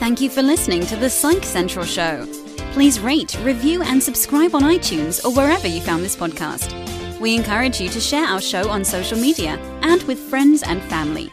Thank 0.00 0.20
you 0.20 0.28
for 0.28 0.42
listening 0.42 0.86
to 0.86 0.96
the 0.96 1.08
Psych 1.08 1.44
Central 1.44 1.84
Show. 1.84 2.26
Please 2.72 2.98
rate, 2.98 3.38
review, 3.44 3.82
and 3.82 4.02
subscribe 4.02 4.56
on 4.56 4.62
iTunes 4.62 5.24
or 5.24 5.32
wherever 5.32 5.68
you 5.68 5.80
found 5.80 6.02
this 6.02 6.16
podcast. 6.16 6.74
We 7.20 7.36
encourage 7.36 7.80
you 7.80 7.88
to 7.88 8.00
share 8.00 8.26
our 8.26 8.40
show 8.40 8.68
on 8.70 8.84
social 8.84 9.18
media 9.18 9.58
and 9.82 10.02
with 10.04 10.18
friends 10.18 10.62
and 10.62 10.82
family. 10.82 11.32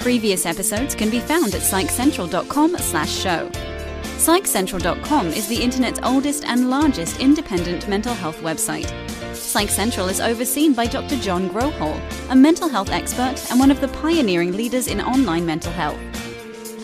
Previous 0.00 0.46
episodes 0.46 0.94
can 0.94 1.10
be 1.10 1.20
found 1.20 1.54
at 1.54 1.62
psychcentral.com 1.62 2.76
slash 2.78 3.10
show. 3.10 3.48
PsychCentral.com 4.18 5.28
is 5.28 5.48
the 5.48 5.60
internet's 5.62 6.00
oldest 6.02 6.44
and 6.44 6.70
largest 6.70 7.20
independent 7.20 7.88
mental 7.88 8.14
health 8.14 8.40
website. 8.40 8.88
Psych 9.34 9.68
Central 9.68 10.08
is 10.08 10.20
overseen 10.20 10.72
by 10.72 10.86
Dr. 10.86 11.16
John 11.16 11.48
Grohol, 11.48 12.00
a 12.30 12.36
mental 12.36 12.68
health 12.68 12.90
expert 12.90 13.36
and 13.50 13.58
one 13.58 13.70
of 13.70 13.80
the 13.80 13.88
pioneering 13.88 14.52
leaders 14.56 14.86
in 14.86 15.00
online 15.00 15.46
mental 15.46 15.72
health. 15.72 15.98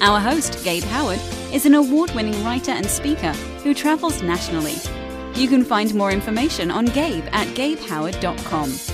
Our 0.01 0.21
host, 0.21 0.63
Gabe 0.65 0.85
Howard, 0.85 1.21
is 1.53 1.67
an 1.67 1.75
award 1.75 2.11
winning 2.13 2.45
writer 2.45 2.73
and 2.73 2.87
speaker 2.87 3.33
who 3.63 3.75
travels 3.75 4.23
nationally. 4.23 4.77
You 5.35 5.49
can 5.49 5.65
find 5.65 5.95
more 5.95 6.13
information 6.13 6.71
on 6.71 6.87
Gabe 6.87 7.25
at 7.33 7.49
gabehoward.com. 7.49 8.94